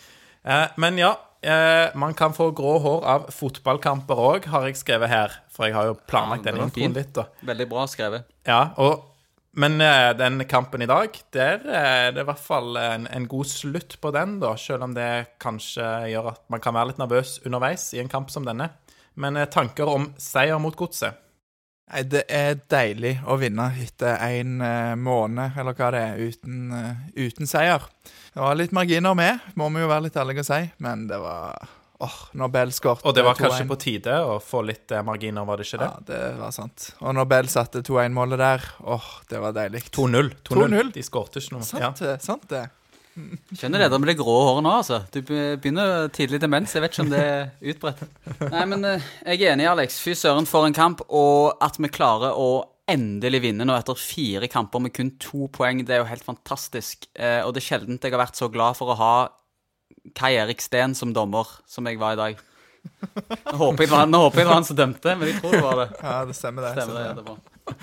Uh, 0.48 0.68
men 0.80 1.00
ja, 1.02 1.12
uh, 1.48 1.98
man 2.00 2.16
kan 2.16 2.36
få 2.36 2.50
grå 2.56 2.78
hår 2.84 3.04
av 3.16 3.28
fotballkamper 3.36 4.24
òg, 4.28 4.48
har 4.52 4.70
jeg 4.70 4.80
skrevet 4.80 5.12
her. 5.12 5.36
For 5.52 5.68
jeg 5.68 5.76
har 5.76 5.92
jo 5.92 6.00
planlagt 6.08 6.48
Ja, 6.48 6.54
den 6.54 6.68
introen 6.68 6.96
litt, 6.96 7.14
da. 7.16 7.28
Veldig 7.48 7.68
bra 7.72 7.88
skrevet. 7.92 8.28
Ja, 8.48 8.62
og, 8.80 9.08
men 9.58 9.82
eh, 9.82 10.12
den 10.18 10.44
kampen 10.50 10.84
i 10.86 10.90
dag, 10.90 11.16
der 11.34 11.64
er 11.66 12.12
det 12.14 12.22
i 12.22 12.28
hvert 12.30 12.42
fall 12.42 12.78
en, 12.78 13.08
en 13.10 13.28
god 13.30 13.50
slutt 13.50 13.98
på 14.02 14.12
den, 14.14 14.38
da. 14.44 14.54
Selv 14.62 14.86
om 14.86 14.94
det 14.94 15.38
kanskje 15.42 15.88
gjør 16.12 16.34
at 16.36 16.44
man 16.54 16.62
kan 16.62 16.78
være 16.78 16.92
litt 16.92 17.02
nervøs 17.02 17.40
underveis 17.46 17.90
i 17.98 18.02
en 18.04 18.12
kamp 18.12 18.30
som 18.34 18.46
denne. 18.46 18.70
Men 19.18 19.38
eh, 19.38 19.50
tanker 19.50 19.90
om 19.90 20.12
seier 20.22 20.62
mot 20.62 20.78
godset? 20.78 21.18
Nei, 21.88 22.04
det 22.04 22.26
er 22.28 22.60
deilig 22.70 23.14
å 23.26 23.38
vinne 23.40 23.70
etter 23.82 24.20
en 24.28 24.62
eh, 24.62 24.94
måned, 25.00 25.58
eller 25.58 25.78
hva 25.78 25.90
det 25.96 26.04
er, 26.04 26.22
uten, 26.22 26.58
eh, 26.76 27.04
uten 27.16 27.50
seier. 27.50 27.88
Det 28.34 28.44
var 28.44 28.58
litt 28.60 28.76
marginer 28.76 29.16
med, 29.18 29.42
må 29.56 29.72
vi 29.74 29.82
jo 29.82 29.90
være 29.90 30.10
litt 30.10 30.20
ærlige 30.20 30.44
og 30.44 30.50
si, 30.52 30.60
men 30.84 31.08
det 31.10 31.18
var 31.24 31.72
åh, 32.04 32.18
når 32.38 32.52
Bell 32.54 32.74
skåret 32.76 33.06
Og 33.08 33.16
det 33.18 33.24
var 33.26 33.38
kanskje 33.40 33.68
på 33.70 33.78
tide 33.82 34.16
å 34.24 34.38
få 34.44 34.64
litt 34.68 34.92
eh, 34.94 35.04
marginer, 35.06 35.48
var 35.48 35.60
det 35.60 35.68
ikke 35.68 35.82
det? 35.82 35.92
Ja, 35.92 36.06
det 36.10 36.22
var 36.40 36.56
sant. 36.56 36.90
Og 37.02 37.16
når 37.18 37.30
Bell 37.34 37.52
satte 37.52 37.84
2-1-målet 37.86 38.42
der, 38.42 38.66
åh, 38.86 39.08
det 39.32 39.42
var 39.44 39.56
deilig. 39.58 39.86
2-0. 39.96 40.34
2-0. 40.50 40.92
De 40.96 41.06
skårte 41.06 41.42
ikke 41.44 41.58
noe. 41.58 41.66
Ja. 41.68 41.92
Sant 41.92 42.04
det, 42.06 42.18
sant 42.26 42.50
det. 42.52 42.68
Skjønner 43.58 43.82
det 43.82 43.90
der 43.90 44.02
med 44.02 44.12
det 44.12 44.18
grå 44.20 44.34
håret 44.46 44.66
nå, 44.66 44.72
altså. 44.84 45.02
Du 45.14 45.24
begynner 45.26 46.10
tidlig 46.14 46.40
demens. 46.44 46.76
Jeg 46.76 46.84
vet 46.86 46.94
ikke 46.94 47.06
om 47.08 47.14
det 47.16 47.22
er 47.26 47.72
utbredt. 47.74 48.04
Nei, 48.44 48.66
men 48.70 48.86
eh, 48.86 49.12
jeg 49.26 49.42
er 49.42 49.56
enig, 49.56 49.70
Alex. 49.72 49.98
Fy 50.04 50.14
søren 50.18 50.50
for 50.50 50.68
en 50.68 50.78
kamp. 50.78 51.02
Og 51.10 51.58
at 51.66 51.80
vi 51.82 51.90
klarer 51.90 52.38
å 52.38 52.50
endelig 52.88 53.42
vinne 53.44 53.66
nå 53.68 53.76
etter 53.76 53.98
fire 54.00 54.48
kamper 54.52 54.80
med 54.84 54.94
kun 54.96 55.10
to 55.20 55.50
poeng, 55.52 55.82
det 55.84 55.98
er 55.98 56.04
jo 56.04 56.12
helt 56.12 56.24
fantastisk. 56.24 57.10
Eh, 57.18 57.42
og 57.44 57.56
det 57.56 57.64
er 57.64 57.68
sjelden 57.72 58.00
jeg 58.00 58.14
har 58.14 58.22
vært 58.22 58.40
så 58.40 58.52
glad 58.54 58.78
for 58.80 58.94
å 58.94 59.00
ha 59.00 59.14
Kai 60.16 60.36
Erik 60.38 60.62
Steen 60.64 60.96
som 60.96 61.14
dommer 61.16 61.50
som 61.68 61.88
jeg 61.90 62.00
var 62.02 62.18
i 62.18 62.22
dag. 62.22 62.44
Nå 62.88 63.58
håper 63.60 63.84
jeg 63.84 63.90
det 63.90 63.94
var, 63.94 64.06
nå 64.08 64.20
håper 64.28 64.40
jeg 64.40 64.46
det 64.46 64.50
var 64.50 64.60
han 64.62 64.68
som 64.68 64.78
dømte, 64.80 65.16
men 65.20 65.32
jeg 65.32 65.42
tror 65.42 65.56
det 65.58 65.64
var 65.66 65.82
det. 65.82 65.88
Ja, 66.04 66.20
det 66.30 66.38
stemmer 66.38 66.68
det. 66.68 66.76
Stemmer 66.78 67.02
det, 67.02 67.10
stemmer 67.18 67.34
det 67.34 67.76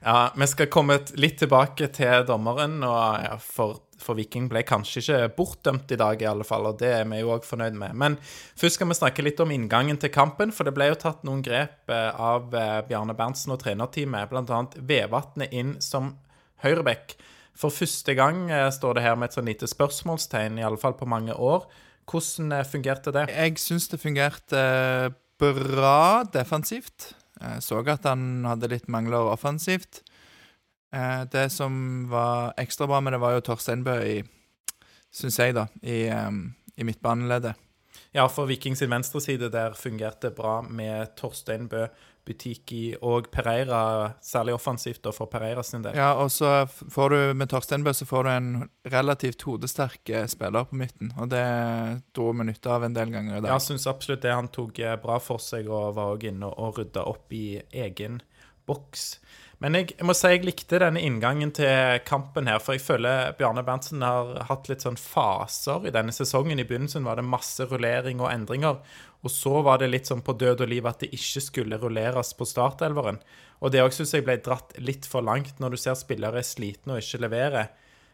ja, 0.00 0.32
vi 0.36 0.46
skal 0.46 0.66
komme 0.70 0.98
litt 1.18 1.38
tilbake 1.42 1.88
til 1.94 2.24
dommeren, 2.28 2.78
og 2.86 3.24
ja, 3.24 3.34
for, 3.42 3.80
for 3.98 4.18
Viking 4.18 4.46
ble 4.50 4.62
kanskje 4.66 5.02
ikke 5.02 5.30
bortdømt 5.38 5.94
i 5.94 5.98
dag, 5.98 6.22
i 6.22 6.28
alle 6.30 6.46
fall, 6.46 6.68
og 6.70 6.78
det 6.80 6.92
er 7.00 7.08
vi 7.10 7.20
jo 7.22 7.32
òg 7.34 7.46
fornøyd 7.46 7.78
med. 7.78 7.96
Men 7.98 8.18
først 8.22 8.78
skal 8.78 8.90
vi 8.90 8.98
snakke 8.98 9.24
litt 9.26 9.42
om 9.42 9.52
inngangen 9.54 9.98
til 10.00 10.12
kampen, 10.14 10.54
for 10.54 10.68
det 10.68 10.74
ble 10.76 10.90
jo 10.92 11.00
tatt 11.02 11.26
noen 11.26 11.42
grep 11.44 11.90
eh, 11.90 12.10
av 12.14 12.54
eh, 12.54 12.78
Bjarne 12.88 13.16
Berntsen 13.18 13.54
og 13.54 13.62
trenerteamet, 13.64 14.30
bl.a. 14.30 14.62
Vevatnet 14.78 15.54
inn 15.54 15.76
som 15.84 16.14
høyrebekk. 16.62 17.18
For 17.58 17.74
første 17.74 18.14
gang 18.14 18.46
eh, 18.54 18.68
står 18.70 18.98
det 18.98 19.04
her 19.04 19.16
med 19.18 19.30
et 19.30 19.38
sånn 19.38 19.48
lite 19.50 19.68
spørsmålstegn, 19.70 20.60
i 20.60 20.66
alle 20.66 20.78
fall 20.78 20.94
på 20.98 21.08
mange 21.10 21.34
år. 21.34 21.66
Hvordan 22.08 22.54
eh, 22.54 22.66
fungerte 22.66 23.14
det? 23.14 23.26
Jeg 23.34 23.58
syns 23.62 23.88
det 23.90 24.00
fungerte 24.02 24.62
eh, 24.62 25.16
bra 25.42 26.22
defensivt. 26.32 27.12
Jeg 27.38 27.62
så 27.62 27.82
at 27.82 28.06
han 28.06 28.46
hadde 28.46 28.70
litt 28.70 28.88
mangler 28.90 29.30
offensivt. 29.30 30.02
Det 30.88 31.44
som 31.52 32.08
var 32.08 32.56
ekstra 32.58 32.86
bra 32.88 32.98
med 33.04 33.12
det, 33.12 33.20
var 33.22 33.36
jo 33.36 33.42
Torstein 33.44 33.84
Bø 33.86 33.94
i 34.02 34.16
Syns 35.14 35.36
jeg, 35.38 35.54
da, 35.54 35.66
i, 35.84 36.08
i 36.08 36.86
midtbaneleddet. 36.88 37.60
Ja, 38.16 38.24
for 38.32 38.48
Viking 38.48 38.74
sin 38.76 38.90
venstreside 38.90 39.50
der 39.52 39.76
fungerte 39.78 40.32
bra 40.34 40.58
med 40.64 41.14
Torstein 41.20 41.68
Bø, 41.70 41.86
Butiki 42.28 42.82
og 43.00 43.30
Pereira, 43.32 44.12
særlig 44.24 44.54
offensivt 44.58 45.02
da 45.06 45.12
for 45.16 45.30
Pereira 45.32 45.64
sin 45.64 45.84
del. 45.86 45.96
Ja, 45.96 46.12
og 46.20 46.30
så 46.34 46.66
får 46.68 47.14
du 47.14 47.18
med 47.40 47.50
Torstein 47.50 47.86
Bø 47.86 47.94
så 47.96 48.06
får 48.08 48.28
du 48.28 48.30
en 48.34 48.50
relativt 48.92 49.42
hodesterk 49.48 50.12
eh, 50.12 50.28
spiller 50.30 50.68
på 50.68 50.78
midten, 50.78 51.12
og 51.16 51.32
det 51.32 51.44
dro 52.16 52.30
vi 52.32 52.48
nytte 52.50 52.72
av 52.74 52.86
en 52.86 52.96
del 52.96 53.14
ganger 53.14 53.38
i 53.38 53.40
dag. 53.40 53.50
Ja, 53.50 53.56
jeg 53.56 53.68
syns 53.70 53.88
absolutt 53.90 54.24
det. 54.26 54.36
Han 54.36 54.52
tok 54.54 54.78
eh, 54.84 54.98
bra 55.00 55.18
for 55.22 55.42
seg 55.42 55.70
og 55.70 55.96
var 55.96 56.14
òg 56.16 56.28
inne 56.30 56.52
og 56.52 56.78
rydda 56.78 57.08
opp 57.08 57.32
i 57.36 57.60
egen 57.72 58.20
boks. 58.68 59.14
Men 59.58 59.74
jeg, 59.74 59.88
jeg 59.96 60.06
må 60.06 60.14
si 60.14 60.30
jeg 60.30 60.44
likte 60.46 60.78
denne 60.78 61.00
inngangen 61.02 61.50
til 61.56 61.98
kampen 62.06 62.46
her, 62.46 62.60
for 62.62 62.76
jeg 62.76 62.84
føler 62.84 63.32
Bjarne 63.38 63.64
Berntsen 63.66 64.04
har 64.06 64.36
hatt 64.46 64.68
litt 64.70 64.84
sånn 64.86 64.98
faser 65.00 65.88
i 65.88 65.94
denne 65.94 66.14
sesongen. 66.14 66.60
I 66.62 66.66
begynnelsen 66.68 67.06
var 67.06 67.18
det 67.18 67.26
masse 67.26 67.66
rullering 67.66 68.22
og 68.22 68.30
endringer, 68.30 68.78
og 69.26 69.32
så 69.34 69.60
var 69.66 69.80
det 69.80 69.90
litt 69.90 70.08
sånn 70.08 70.22
på 70.22 70.36
død 70.38 70.62
og 70.62 70.70
liv 70.70 70.86
at 70.86 71.02
det 71.02 71.10
ikke 71.16 71.42
skulle 71.42 71.78
rulleres 71.82 72.30
på 72.38 72.46
startelveren. 72.46 73.18
Og 73.58 73.72
det 73.74 73.82
òg 73.82 73.94
syns 73.94 74.14
jeg 74.14 74.26
ble 74.26 74.36
dratt 74.42 74.76
litt 74.78 75.08
for 75.10 75.26
langt 75.26 75.58
når 75.58 75.74
du 75.74 75.80
ser 75.82 75.98
spillere 75.98 76.38
er 76.38 76.46
slitne 76.46 76.94
og 76.94 77.02
ikke 77.02 77.22
leverer. 77.24 77.72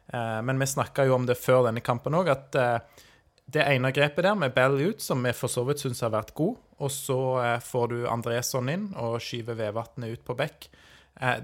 Eh, 0.09 0.39
men 0.43 0.61
vi 0.61 0.69
snakka 0.71 1.05
jo 1.05 1.19
om 1.19 1.27
det 1.29 1.37
før 1.41 1.67
denne 1.69 1.85
kampen 1.85 2.17
òg, 2.17 2.31
at 2.33 2.57
eh, 2.61 3.03
det 3.53 3.67
ene 3.69 3.93
grepet 3.93 4.25
der 4.25 4.39
med 4.39 4.55
Bell 4.57 4.79
ut, 4.81 5.05
som 5.05 5.21
vi 5.25 5.35
for 5.37 5.53
så 5.53 5.67
vidt 5.69 5.85
syns 5.85 6.01
har 6.05 6.15
vært 6.15 6.33
god, 6.37 6.57
og 6.81 6.93
så 6.93 7.21
eh, 7.43 7.59
får 7.65 7.93
du 7.93 7.99
Andresson 8.09 8.73
inn 8.73 8.89
og 8.97 9.21
skyver 9.25 9.61
Vevatnet 9.61 10.17
ut 10.17 10.25
på 10.25 10.37
bekk. 10.39 10.71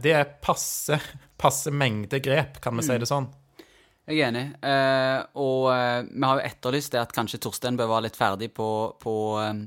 Det 0.03 0.11
er 0.11 0.33
passe, 0.43 0.97
passe 1.43 1.71
mengde 1.71 2.19
grep, 2.25 2.57
kan 2.65 2.75
vi 2.75 2.83
si 2.89 2.97
det 2.99 3.07
sånn. 3.07 3.29
Jeg 4.09 4.23
er 4.23 4.31
enig. 4.31 4.47
Eh, 4.65 5.21
og 5.39 5.69
eh, 5.75 6.09
vi 6.09 6.25
har 6.25 6.41
jo 6.41 6.49
etterlyst 6.49 6.95
det 6.95 7.03
at 7.03 7.13
kanskje 7.15 7.41
Torstein 7.45 7.77
bør 7.79 7.93
være 7.93 8.09
litt 8.09 8.19
ferdig 8.19 8.51
på, 8.57 8.69
på, 9.03 9.15
eh, 9.43 9.63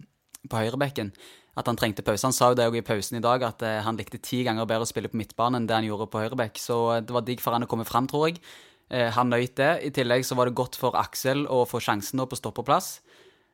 på 0.49 0.63
høyrebekken. 0.63 1.13
At 1.53 1.69
han 1.69 1.77
trengte 1.77 2.01
pause. 2.05 2.25
Han 2.25 2.33
sa 2.33 2.49
jo 2.49 2.57
det 2.57 2.65
i 2.73 2.85
pausen 2.85 3.19
i 3.19 3.23
dag, 3.23 3.43
at 3.45 3.61
eh, 3.61 3.79
han 3.85 3.97
likte 3.99 4.21
ti 4.23 4.41
ganger 4.45 4.65
bedre 4.69 4.87
å 4.87 4.89
spille 4.89 5.11
på 5.11 5.19
midtbanen 5.19 5.61
enn 5.61 5.69
det 5.69 5.77
han 5.77 5.87
gjorde 5.87 6.09
på 6.09 6.23
høyrebekk. 6.23 6.57
Så 6.59 6.77
eh, 6.95 7.03
det 7.05 7.13
var 7.13 7.25
digg 7.27 7.43
for 7.43 7.55
han 7.55 7.67
å 7.67 7.69
komme 7.69 7.85
fram, 7.87 8.09
tror 8.09 8.31
jeg. 8.31 8.41
Eh, 8.89 9.11
han 9.13 9.29
nøyt 9.29 9.55
det. 9.61 9.71
I 9.85 9.93
tillegg 9.93 10.25
så 10.25 10.37
var 10.39 10.49
det 10.49 10.57
godt 10.57 10.79
for 10.81 10.97
Aksel 10.97 11.45
å 11.45 11.63
få 11.69 11.81
sjansen 11.83 12.17
nå 12.19 12.25
på 12.29 12.39
stoppeplass. 12.39 12.97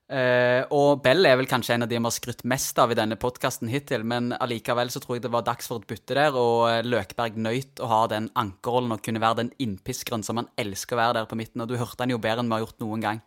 Eh, 0.09 0.63
og 0.73 1.03
Bell 1.05 1.21
er 1.29 1.35
vel 1.37 1.45
kanskje 1.49 1.75
en 1.75 1.85
av 1.85 1.89
de 1.91 1.99
vi 1.99 2.01
har 2.01 2.13
skrytt 2.15 2.41
mest 2.49 2.79
av 2.81 2.89
i 2.89 2.97
denne 2.97 3.17
podkasten 3.21 3.69
hittil, 3.69 4.01
men 4.09 4.31
allikevel 4.33 4.89
så 4.89 5.01
tror 5.03 5.19
jeg 5.19 5.27
det 5.27 5.33
var 5.35 5.45
dags 5.45 5.69
for 5.69 5.77
et 5.77 5.89
bytte 5.91 6.17
der, 6.17 6.33
og 6.33 6.63
eh, 6.65 6.81
Løkberg 6.81 7.37
nøyt 7.37 7.81
å 7.83 7.89
ha 7.91 7.99
den 8.09 8.31
ankerrollen 8.33 8.95
og 8.95 9.03
kunne 9.05 9.21
være 9.21 9.43
den 9.43 9.51
innpiskeren 9.61 10.25
som 10.25 10.41
han 10.41 10.49
elsker 10.57 10.97
å 10.97 11.01
være 11.03 11.19
der 11.19 11.29
på 11.29 11.37
midten, 11.37 11.61
og 11.61 11.69
du 11.69 11.77
hørte 11.77 12.01
han 12.01 12.15
jo 12.15 12.21
bedre 12.21 12.41
enn 12.41 12.49
vi 12.49 12.57
har 12.57 12.65
gjort 12.65 12.81
noen 12.81 13.05
gang. 13.05 13.21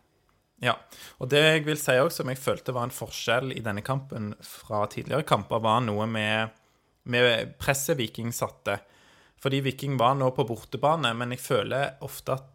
Ja, 0.63 0.75
og 1.23 1.31
det 1.31 1.39
jeg 1.43 1.63
vil 1.69 1.79
si 1.79 1.95
også, 1.99 2.21
som 2.21 2.31
jeg 2.31 2.43
følte 2.43 2.75
var 2.75 2.87
en 2.87 2.95
forskjell 2.95 3.55
i 3.55 3.63
denne 3.63 3.83
kampen 3.83 4.33
fra 4.43 4.83
tidligere 4.91 5.27
kamper, 5.27 5.63
var 5.63 5.79
noe 5.87 6.07
med, 6.07 6.51
med 7.07 7.55
presset 7.63 7.95
Viking 7.99 8.35
satte. 8.35 8.81
Fordi 9.43 9.63
Viking 9.63 9.95
var 9.99 10.19
nå 10.19 10.29
på 10.35 10.45
bortebane, 10.47 11.15
men 11.19 11.35
jeg 11.35 11.43
føler 11.43 12.03
ofte 12.03 12.35
at 12.35 12.52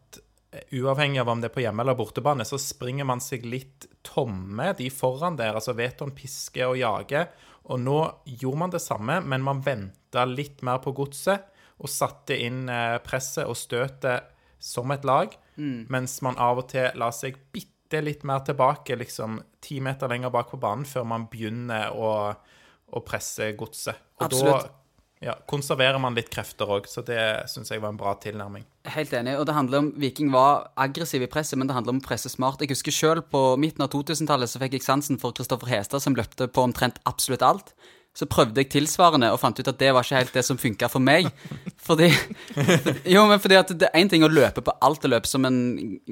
uavhengig 0.72 1.20
av 1.22 1.28
om 1.32 1.42
det 1.42 1.50
er 1.50 1.54
på 1.54 1.62
hjemme- 1.64 1.84
eller 1.84 1.96
bortebane, 1.98 2.44
så 2.44 2.58
springer 2.60 3.06
man 3.08 3.20
seg 3.20 3.46
litt 3.46 3.86
tomme, 4.06 4.72
de 4.78 4.88
foran 4.90 5.36
der. 5.38 5.54
Altså 5.58 5.74
Veton 5.78 6.14
pisker 6.16 6.70
og 6.70 6.80
jager. 6.80 7.28
Og 7.68 7.80
nå 7.82 7.98
gjorde 8.24 8.62
man 8.62 8.72
det 8.72 8.82
samme, 8.82 9.20
men 9.20 9.44
man 9.44 9.60
venta 9.64 10.24
litt 10.24 10.62
mer 10.64 10.80
på 10.84 10.94
godset 10.96 11.48
og 11.78 11.90
satte 11.92 12.36
inn 12.40 12.66
eh, 12.72 12.96
presset 13.04 13.46
og 13.46 13.56
støtet 13.58 14.32
som 14.58 14.90
et 14.90 15.04
lag, 15.06 15.34
mens 15.90 16.16
man 16.26 16.38
av 16.42 16.64
og 16.64 16.68
til 16.72 16.90
la 16.98 17.12
seg 17.14 17.36
bitte 17.54 18.00
litt 18.02 18.24
mer 18.26 18.42
tilbake, 18.46 18.96
liksom 18.98 19.38
ti 19.62 19.78
meter 19.84 20.10
lenger 20.10 20.32
bak 20.34 20.50
på 20.50 20.58
banen, 20.60 20.86
før 20.88 21.06
man 21.06 21.28
begynner 21.30 21.94
å, 21.94 22.10
å 22.90 23.04
presse 23.06 23.52
godset. 23.58 24.00
Og 24.18 24.26
Absolutt. 24.26 24.66
da 24.66 24.77
ja, 25.24 25.34
konserverer 25.50 25.98
man 25.98 26.14
litt 26.14 26.30
krefter 26.30 26.70
òg, 26.70 26.86
så 26.86 27.02
det 27.06 27.18
syns 27.50 27.72
jeg 27.72 27.82
var 27.82 27.90
en 27.90 27.98
bra 27.98 28.12
tilnærming. 28.22 28.62
Helt 28.94 29.12
enig. 29.18 29.34
Og 29.40 29.46
det 29.48 29.56
handler 29.56 29.82
om 29.82 29.88
Viking 29.98 30.30
var 30.30 30.68
aggressiv 30.78 31.24
i 31.26 31.30
presset, 31.30 31.58
men 31.58 31.66
det 31.66 31.74
handler 31.74 31.96
om 31.96 32.02
å 32.02 32.06
presse 32.06 32.30
smart. 32.30 32.62
Jeg 32.62 32.70
husker 32.70 32.94
sjøl 32.94 33.22
på 33.26 33.42
midten 33.60 33.82
av 33.82 33.90
2000-tallet 33.94 34.50
så 34.50 34.62
fikk 34.62 34.78
jeg 34.78 34.86
sansen 34.86 35.18
for 35.18 35.34
Kristoffer 35.34 35.70
Hestad, 35.72 36.04
som 36.04 36.16
løpte 36.18 36.46
på 36.46 36.66
omtrent 36.68 37.00
absolutt 37.10 37.42
alt. 37.42 37.74
Så 38.16 38.28
prøvde 38.30 38.62
jeg 38.62 38.70
tilsvarende 38.72 39.32
og 39.34 39.40
fant 39.42 39.58
ut 39.58 39.68
at 39.70 39.82
det 39.82 39.90
var 39.94 40.06
ikke 40.06 40.22
helt 40.22 40.38
det 40.38 40.46
som 40.46 40.58
funka 40.58 40.88
for 40.90 41.02
meg. 41.02 41.28
Fordi 41.88 42.08
Jo, 43.14 43.26
men 43.30 43.42
fordi 43.42 43.58
at 43.58 43.74
det 43.74 43.90
er 43.90 44.00
én 44.00 44.10
ting 44.10 44.24
å 44.26 44.30
løpe 44.30 44.62
på 44.64 44.74
alt 44.84 45.04
og 45.06 45.14
løpe 45.16 45.30
som 45.30 45.46
en 45.48 45.60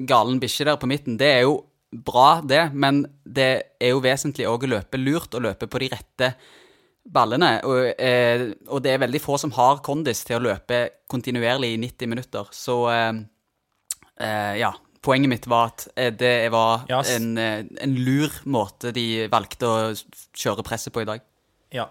galen 0.07 0.39
bikkje 0.43 0.67
der 0.67 0.79
på 0.79 0.89
midten. 0.89 1.19
Det 1.19 1.31
er 1.31 1.43
jo 1.47 1.59
bra, 1.91 2.41
det, 2.43 2.69
men 2.75 3.05
det 3.23 3.51
er 3.79 3.93
jo 3.93 4.03
vesentlig 4.03 4.47
òg 4.49 4.67
å 4.67 4.75
løpe 4.77 4.99
lurt 4.99 5.35
og 5.37 5.45
løpe 5.47 5.69
på 5.71 5.83
de 5.83 5.91
rette 5.95 6.33
ballene. 7.13 7.51
Og, 7.67 7.91
eh, 7.99 8.49
og 8.67 8.83
det 8.83 8.93
er 8.93 9.03
veldig 9.05 9.21
få 9.23 9.37
som 9.41 9.53
har 9.57 9.81
kondis 9.85 10.23
til 10.27 10.39
å 10.39 10.45
løpe 10.49 10.81
kontinuerlig 11.09 11.73
i 11.75 11.79
90 11.85 12.11
minutter. 12.11 12.51
Så 12.55 12.81
eh, 12.93 13.13
eh, 14.19 14.53
ja. 14.63 14.73
Poenget 15.07 15.29
mitt 15.29 15.45
var 15.47 15.69
at 15.69 15.85
eh, 15.95 16.09
det 16.11 16.49
var 16.51 16.81
yes. 16.89 17.13
en, 17.13 17.29
eh, 17.39 17.61
en 17.85 17.93
lur 17.95 18.33
måte 18.49 18.91
de 18.91 19.27
valgte 19.31 19.69
å 19.69 19.75
kjøre 20.35 20.65
presset 20.67 20.91
på 20.91 21.05
i 21.05 21.07
dag. 21.07 21.21
Ja, 21.71 21.85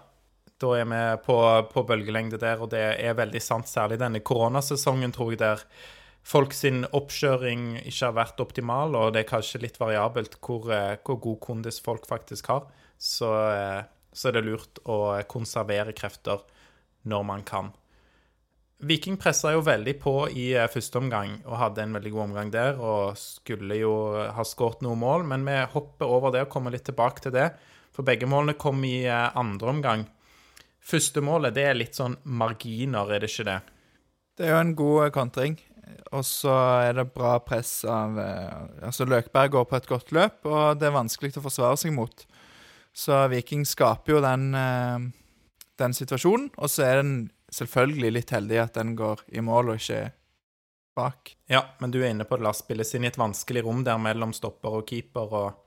da 0.61 0.73
er 0.77 0.85
vi 0.91 0.99
på, 1.25 1.37
på 1.71 1.83
bølgelengde 1.87 2.37
der, 2.41 2.61
og 2.61 2.69
det 2.75 2.83
er 2.99 3.17
veldig 3.17 3.41
sant, 3.41 3.71
særlig 3.71 3.97
denne 4.03 4.21
koronasesongen, 4.21 5.15
tror 5.15 5.33
jeg, 5.33 5.41
der 5.41 5.63
folk 6.27 6.53
sin 6.53 6.83
oppkjøring 6.85 7.79
ikke 7.79 8.09
har 8.09 8.17
vært 8.19 8.43
optimal, 8.43 8.93
og 8.99 9.15
det 9.15 9.23
er 9.23 9.31
kanskje 9.31 9.63
litt 9.63 9.79
variabelt 9.81 10.37
hvor, 10.43 10.67
hvor 10.67 11.21
god 11.23 11.39
kondis 11.47 11.79
folk 11.81 12.05
faktisk 12.09 12.51
har. 12.53 12.67
Så, 12.97 13.31
eh, 13.53 13.85
så 14.17 14.29
er 14.29 14.37
det 14.37 14.47
lurt 14.47 14.81
å 14.89 15.17
konservere 15.29 15.93
krefter 15.95 16.41
når 17.07 17.27
man 17.27 17.45
kan. 17.47 17.71
Viking 18.77 19.15
pressa 19.17 19.55
jo 19.55 19.63
veldig 19.65 19.95
på 19.97 20.11
i 20.37 20.51
eh, 20.53 20.69
første 20.69 20.99
omgang 20.99 21.39
og 21.47 21.57
hadde 21.57 21.81
en 21.81 21.95
veldig 21.97 22.11
god 22.13 22.23
omgang 22.27 22.51
der 22.53 22.75
og 22.77 23.17
skulle 23.17 23.79
jo 23.79 23.93
ha 24.13 24.45
skåret 24.45 24.83
noen 24.85 25.01
mål, 25.01 25.25
men 25.31 25.47
vi 25.47 25.55
hopper 25.71 26.05
over 26.05 26.35
det 26.35 26.43
og 26.45 26.51
kommer 26.53 26.75
litt 26.75 26.85
tilbake 26.85 27.25
til 27.25 27.33
det. 27.33 27.49
For 27.95 28.05
begge 28.05 28.29
målene 28.29 28.53
kom 28.59 28.83
i 28.85 28.99
eh, 29.09 29.31
andre 29.33 29.73
omgang. 29.73 30.05
Første 30.77 31.23
målet 31.25 31.57
det 31.57 31.65
er 31.71 31.79
litt 31.79 31.97
sånn 31.97 32.19
marginer, 32.29 33.09
er 33.09 33.25
det 33.25 33.31
ikke 33.33 33.47
det? 33.49 33.57
Det 34.37 34.45
er 34.45 34.53
jo 34.53 34.61
en 34.61 34.77
god 34.77 35.07
eh, 35.07 35.13
kontring. 35.15 35.57
Og 36.13 36.21
så 36.27 36.53
er 36.85 36.99
det 36.99 37.09
bra 37.15 37.37
press 37.41 37.79
av 37.87 38.17
Altså, 38.19 39.07
Løkberg 39.07 39.53
går 39.55 39.65
på 39.67 39.77
et 39.77 39.87
godt 39.89 40.11
løp, 40.13 40.45
og 40.45 40.77
det 40.77 40.89
er 40.89 40.95
vanskelig 40.95 41.39
å 41.39 41.43
forsvare 41.47 41.79
seg 41.79 41.95
mot. 41.95 42.27
Så 42.97 43.17
Viking 43.29 43.65
skaper 43.65 44.15
jo 44.15 44.21
den, 44.25 44.49
eh, 44.57 44.99
den 45.77 45.93
situasjonen, 45.93 46.49
og 46.57 46.71
så 46.73 46.87
er 46.87 47.01
den 47.03 47.11
selvfølgelig 47.53 48.13
litt 48.15 48.33
heldig 48.33 48.57
at 48.63 48.79
den 48.79 48.95
går 48.97 49.21
i 49.37 49.43
mål 49.45 49.73
og 49.73 49.81
ikke 49.81 49.99
bak. 50.97 51.35
Ja, 51.45 51.61
men 51.79 51.93
du 51.93 51.99
er 52.01 52.09
inne 52.09 52.25
på 52.25 52.39
det, 52.39 52.47
Lars. 52.47 52.63
Spilles 52.63 52.95
inn 52.97 53.05
i 53.05 53.11
et 53.11 53.19
vanskelig 53.21 53.63
rom 53.67 53.83
der 53.85 54.01
mellom 54.01 54.33
stopper 54.33 54.79
og 54.79 54.87
keeper, 54.89 55.35
og, 55.43 55.61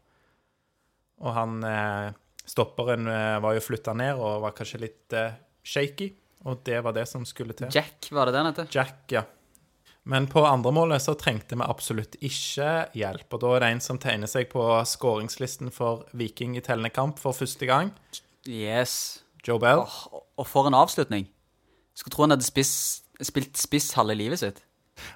og 1.23 1.37
han 1.37 1.63
eh, 1.65 2.19
Stopperen 2.51 3.07
eh, 3.07 3.37
var 3.39 3.55
jo 3.55 3.63
flytta 3.63 3.95
ned 3.95 4.19
og 4.19 4.41
var 4.43 4.55
kanskje 4.57 4.81
litt 4.83 5.15
eh, 5.15 5.37
shaky, 5.63 6.09
og 6.51 6.65
det 6.67 6.81
var 6.83 6.97
det 6.97 7.07
som 7.07 7.23
skulle 7.29 7.55
til. 7.55 7.71
Jack, 7.71 8.09
var 8.11 8.27
det 8.27 8.35
det 8.35 8.43
han 8.43 8.51
het? 8.51 8.75
Jack, 8.75 9.05
ja. 9.15 9.23
Men 10.09 10.27
på 10.33 10.43
andre 10.49 10.73
målet 10.73 11.03
så 11.05 11.15
trengte 11.19 11.59
vi 11.59 11.67
absolutt 11.67 12.17
ikke 12.25 12.71
hjelp. 12.97 13.27
Og 13.37 13.43
da 13.43 13.51
er 13.55 13.65
det 13.65 13.73
en 13.75 13.83
som 13.85 14.01
tegner 14.01 14.31
seg 14.31 14.49
på 14.53 14.65
skåringslisten 14.89 15.73
for 15.75 16.07
Viking 16.17 16.57
i 16.57 16.65
tellende 16.65 16.93
kamp 16.95 17.21
for 17.21 17.37
første 17.37 17.69
gang. 17.69 17.93
Yes. 18.49 19.21
Joe 19.47 19.61
Bell. 19.61 19.85
Oh, 19.85 20.25
og 20.41 20.49
for 20.49 20.69
en 20.69 20.77
avslutning. 20.77 21.29
Skulle 21.97 22.15
tro 22.15 22.25
han 22.25 22.35
hadde 22.35 22.47
spiss, 22.47 22.73
spilt 23.21 23.61
spiss 23.61 23.93
halve 23.99 24.17
livet 24.17 24.41
sitt. 24.41 24.65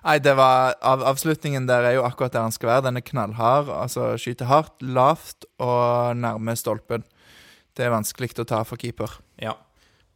Nei, 0.05 0.19
det 0.23 0.33
var 0.39 0.77
av, 0.85 1.03
Avslutningen 1.13 1.67
der 1.69 1.85
er 1.85 1.99
jo 1.99 2.07
akkurat 2.07 2.33
der 2.33 2.47
han 2.47 2.55
skal 2.55 2.71
være. 2.71 2.87
Den 2.89 3.01
er 3.01 3.05
knallhard. 3.05 3.73
Altså 3.73 4.15
skyter 4.21 4.49
hardt, 4.49 4.77
lavt 4.81 5.49
og 5.63 6.17
nærme 6.21 6.57
stolpen. 6.61 7.05
Det 7.75 7.87
er 7.87 7.95
vanskelig 7.95 8.37
å 8.39 8.49
ta 8.49 8.63
for 8.69 8.81
keeper. 8.81 9.19
Ja. 9.41 9.57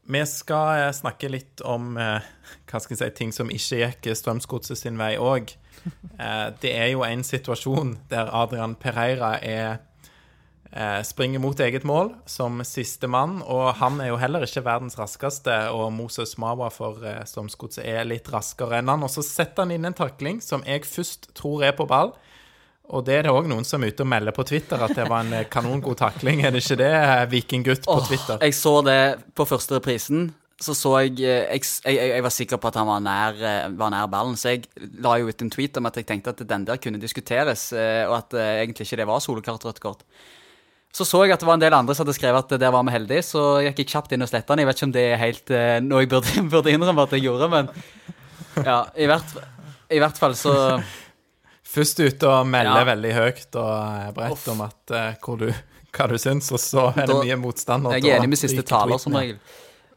Vi 0.09 0.21
skal 0.27 0.87
eh, 0.87 0.93
snakke 0.97 1.29
litt 1.29 1.61
om 1.69 1.97
eh, 2.01 2.25
hva 2.71 2.79
skal 2.81 2.95
jeg 2.95 3.01
si, 3.03 3.17
ting 3.19 3.33
som 3.37 3.51
ikke 3.53 3.81
gikk 3.83 4.07
Strømsgodset 4.17 4.81
sin 4.81 5.01
vei 5.01 5.17
òg. 5.21 5.55
Eh, 6.19 6.49
det 6.59 6.73
er 6.75 6.89
jo 6.91 7.05
en 7.07 7.21
situasjon 7.23 7.93
der 8.11 8.27
Adrian 8.35 8.75
Pereira 8.77 9.37
er 9.39 9.79
springer 11.07 11.41
mot 11.41 11.57
eget 11.65 11.87
mål 11.87 12.11
som 12.29 12.59
sistemann, 12.67 13.39
og 13.41 13.79
han 13.79 14.03
er 14.03 14.11
jo 14.11 14.19
heller 14.21 14.43
ikke 14.45 14.65
verdens 14.67 14.99
raskeste, 14.99 15.55
og 15.71 15.95
Moses 15.95 16.35
Mawa 16.43 16.69
for 16.75 16.99
Strømsgodset 17.31 17.87
er 17.87 18.05
litt 18.05 18.29
raskere 18.35 18.83
enn 18.83 18.91
han. 18.91 19.07
Og 19.07 19.15
så 19.15 19.25
setter 19.25 19.65
han 19.65 19.73
inn 19.79 19.89
en 19.89 19.97
takling 19.97 20.43
som 20.45 20.67
jeg 20.67 20.85
først 20.85 21.31
tror 21.39 21.65
er 21.71 21.79
på 21.79 21.87
ball. 21.89 22.13
Og 22.89 23.05
det 23.05 23.19
er 23.19 23.27
det 23.27 23.33
òg 23.37 23.49
noen 23.51 23.67
som 23.69 23.83
er 23.85 23.93
ute 23.93 24.05
og 24.05 24.09
melder 24.09 24.33
på 24.33 24.47
Twitter 24.49 24.81
at 24.81 24.95
det 24.97 25.05
var 25.11 25.25
en 25.27 25.35
eh, 25.37 25.49
kanongod 25.53 25.99
takling. 26.01 26.41
Er 26.41 26.55
det 26.55 26.63
ikke 26.65 26.79
det, 26.81 26.93
eh, 26.97 27.25
Vikinggutt 27.29 27.85
på 27.85 27.97
Twitter? 28.07 28.39
Twitter? 28.39 28.45
Jeg 28.47 28.57
så 28.57 28.75
det 28.87 29.01
på 29.37 29.45
første 29.49 29.77
reprisen. 29.77 30.31
Så 30.59 30.75
så 30.75 30.95
jeg 31.05 31.21
eh, 31.21 31.45
jeg, 31.53 31.67
jeg 31.85 32.15
jeg 32.15 32.25
var 32.25 32.35
sikker 32.35 32.61
på 32.61 32.71
at 32.71 32.79
han 32.81 32.89
var 32.89 33.03
nær, 33.05 33.43
var 33.77 33.93
nær 33.93 34.09
ballen, 34.11 34.39
så 34.41 34.55
jeg 34.55 34.65
la 35.05 35.19
jo 35.21 35.29
ut 35.29 35.45
en 35.45 35.53
tweet 35.53 35.77
om 35.77 35.91
at 35.91 36.01
jeg 36.01 36.09
tenkte 36.09 36.33
at 36.33 36.41
den 36.49 36.65
der 36.65 36.81
kunne 36.81 37.01
diskuteres, 37.03 37.71
og 37.77 38.15
at 38.17 38.35
egentlig 38.41 38.89
ikke 38.89 38.99
det 39.03 39.07
var 39.07 39.21
soleklart 39.23 39.69
rødt 39.69 39.81
kort. 39.85 40.03
Så 40.97 41.05
så 41.05 41.21
jeg 41.27 41.37
at 41.37 41.45
det 41.45 41.47
var 41.47 41.59
en 41.59 41.63
del 41.63 41.77
andre 41.77 41.95
som 41.95 42.07
hadde 42.07 42.17
skrevet 42.17 42.41
at 42.41 42.61
der 42.61 42.73
var 42.73 42.83
vi 42.89 42.95
heldige, 42.97 43.23
så 43.23 43.61
jeg 43.61 43.77
gikk 43.77 43.93
kjapt 43.93 44.17
inn 44.17 44.25
og 44.25 44.31
sletta 44.33 44.57
den. 44.57 44.65
Jeg 44.65 44.71
vet 44.71 44.81
ikke 44.81 44.89
om 44.89 44.97
det 44.97 45.05
er 45.05 45.21
helt 45.21 45.53
noe 45.85 46.01
jeg 46.03 46.11
burde, 46.15 46.45
burde 46.55 46.73
innrømme 46.73 47.05
at 47.05 47.13
jeg 47.15 47.29
gjorde, 47.29 47.51
men 47.53 47.69
ja, 48.65 48.81
i 48.97 49.07
hvert, 49.07 49.37
i 49.93 50.01
hvert 50.01 50.19
fall 50.19 50.35
så 50.35 50.57
Først 51.69 52.01
ute 52.01 52.29
og 52.33 52.47
melde 52.49 52.75
Ja. 52.81 52.85
veldig 52.89 53.13
høyt 53.15 53.57
og 53.61 53.73
eh, 53.77 54.11
bredt 54.17 54.47
om 54.55 54.61
at, 54.65 54.79
uh, 54.95 55.15
hvor 55.25 55.37
du, 55.43 55.49
hva 55.93 56.07
du 56.09 56.17
syns, 56.21 56.51
og 56.57 56.61
så 56.63 56.87
er 56.95 57.07
det 57.07 57.15
Da- 57.15 57.23
mye 57.25 57.37
motstand. 57.43 57.87
og 57.87 57.93
Jeg 57.99 58.09
er 58.09 58.21
enig 58.23 58.29
med 58.33 58.41
siste 58.41 58.63
taler, 58.65 58.99
som 58.99 59.13
regel. 59.19 59.39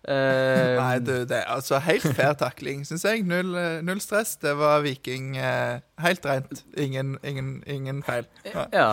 Uh, 0.02 0.82
Nei, 0.82 0.96
du, 1.00 1.12
det 1.30 1.38
er 1.44 1.46
altså 1.54 1.78
helt 1.86 2.02
fair 2.18 2.34
takling, 2.34 2.82
syns 2.90 3.04
jeg. 3.06 3.22
Null, 3.24 3.52
null 3.86 4.00
stress. 4.02 4.36
Det 4.42 4.56
var 4.58 4.82
Viking 4.82 5.36
uh, 5.38 5.78
helt 6.02 6.26
rent. 6.26 6.64
Ingen, 6.76 7.20
ingen, 7.24 7.62
ingen 7.70 8.02
feil. 8.04 8.26
Ja. 8.50 8.66
ja. 8.74 8.88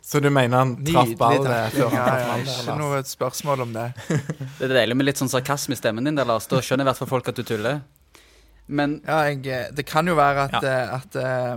Så 0.00 0.20
du 0.22 0.28
mener 0.30 0.60
han 0.60 0.76
traff 0.84 1.08
Nydelig 1.08 1.18
ball 1.18 1.46
eh, 1.50 1.64
før 1.74 1.88
han 1.90 1.96
Ja, 1.98 2.04
traff 2.06 2.46
ja, 2.46 2.54
ikke 2.62 2.76
noe 2.78 3.00
spørsmål 3.08 3.64
om 3.66 3.72
det. 3.74 3.88
Det 4.60 4.68
er 4.68 4.74
deilig 4.76 4.96
med 5.00 5.08
litt 5.08 5.18
sånn 5.18 5.32
sarkasme 5.32 5.74
i 5.74 5.80
stemmen 5.80 6.06
din, 6.06 6.14
der, 6.14 6.28
Lars. 6.28 6.46
Da 6.46 6.60
skjønner 6.62 6.86
i 6.86 6.88
hvert 6.92 7.00
fall 7.02 7.10
folk 7.10 7.32
at 7.32 7.40
du 7.40 7.42
tuller. 7.42 7.80
Men 8.68 9.00
Ja, 9.06 9.22
jeg, 9.28 9.46
eh, 9.46 9.70
det 9.74 9.86
kan 9.86 10.06
jo 10.06 10.14
være 10.14 10.48
at, 10.48 10.62
Ja. 10.62 10.68
eh, 10.68 10.94
at, 10.94 11.16
eh, 11.16 11.56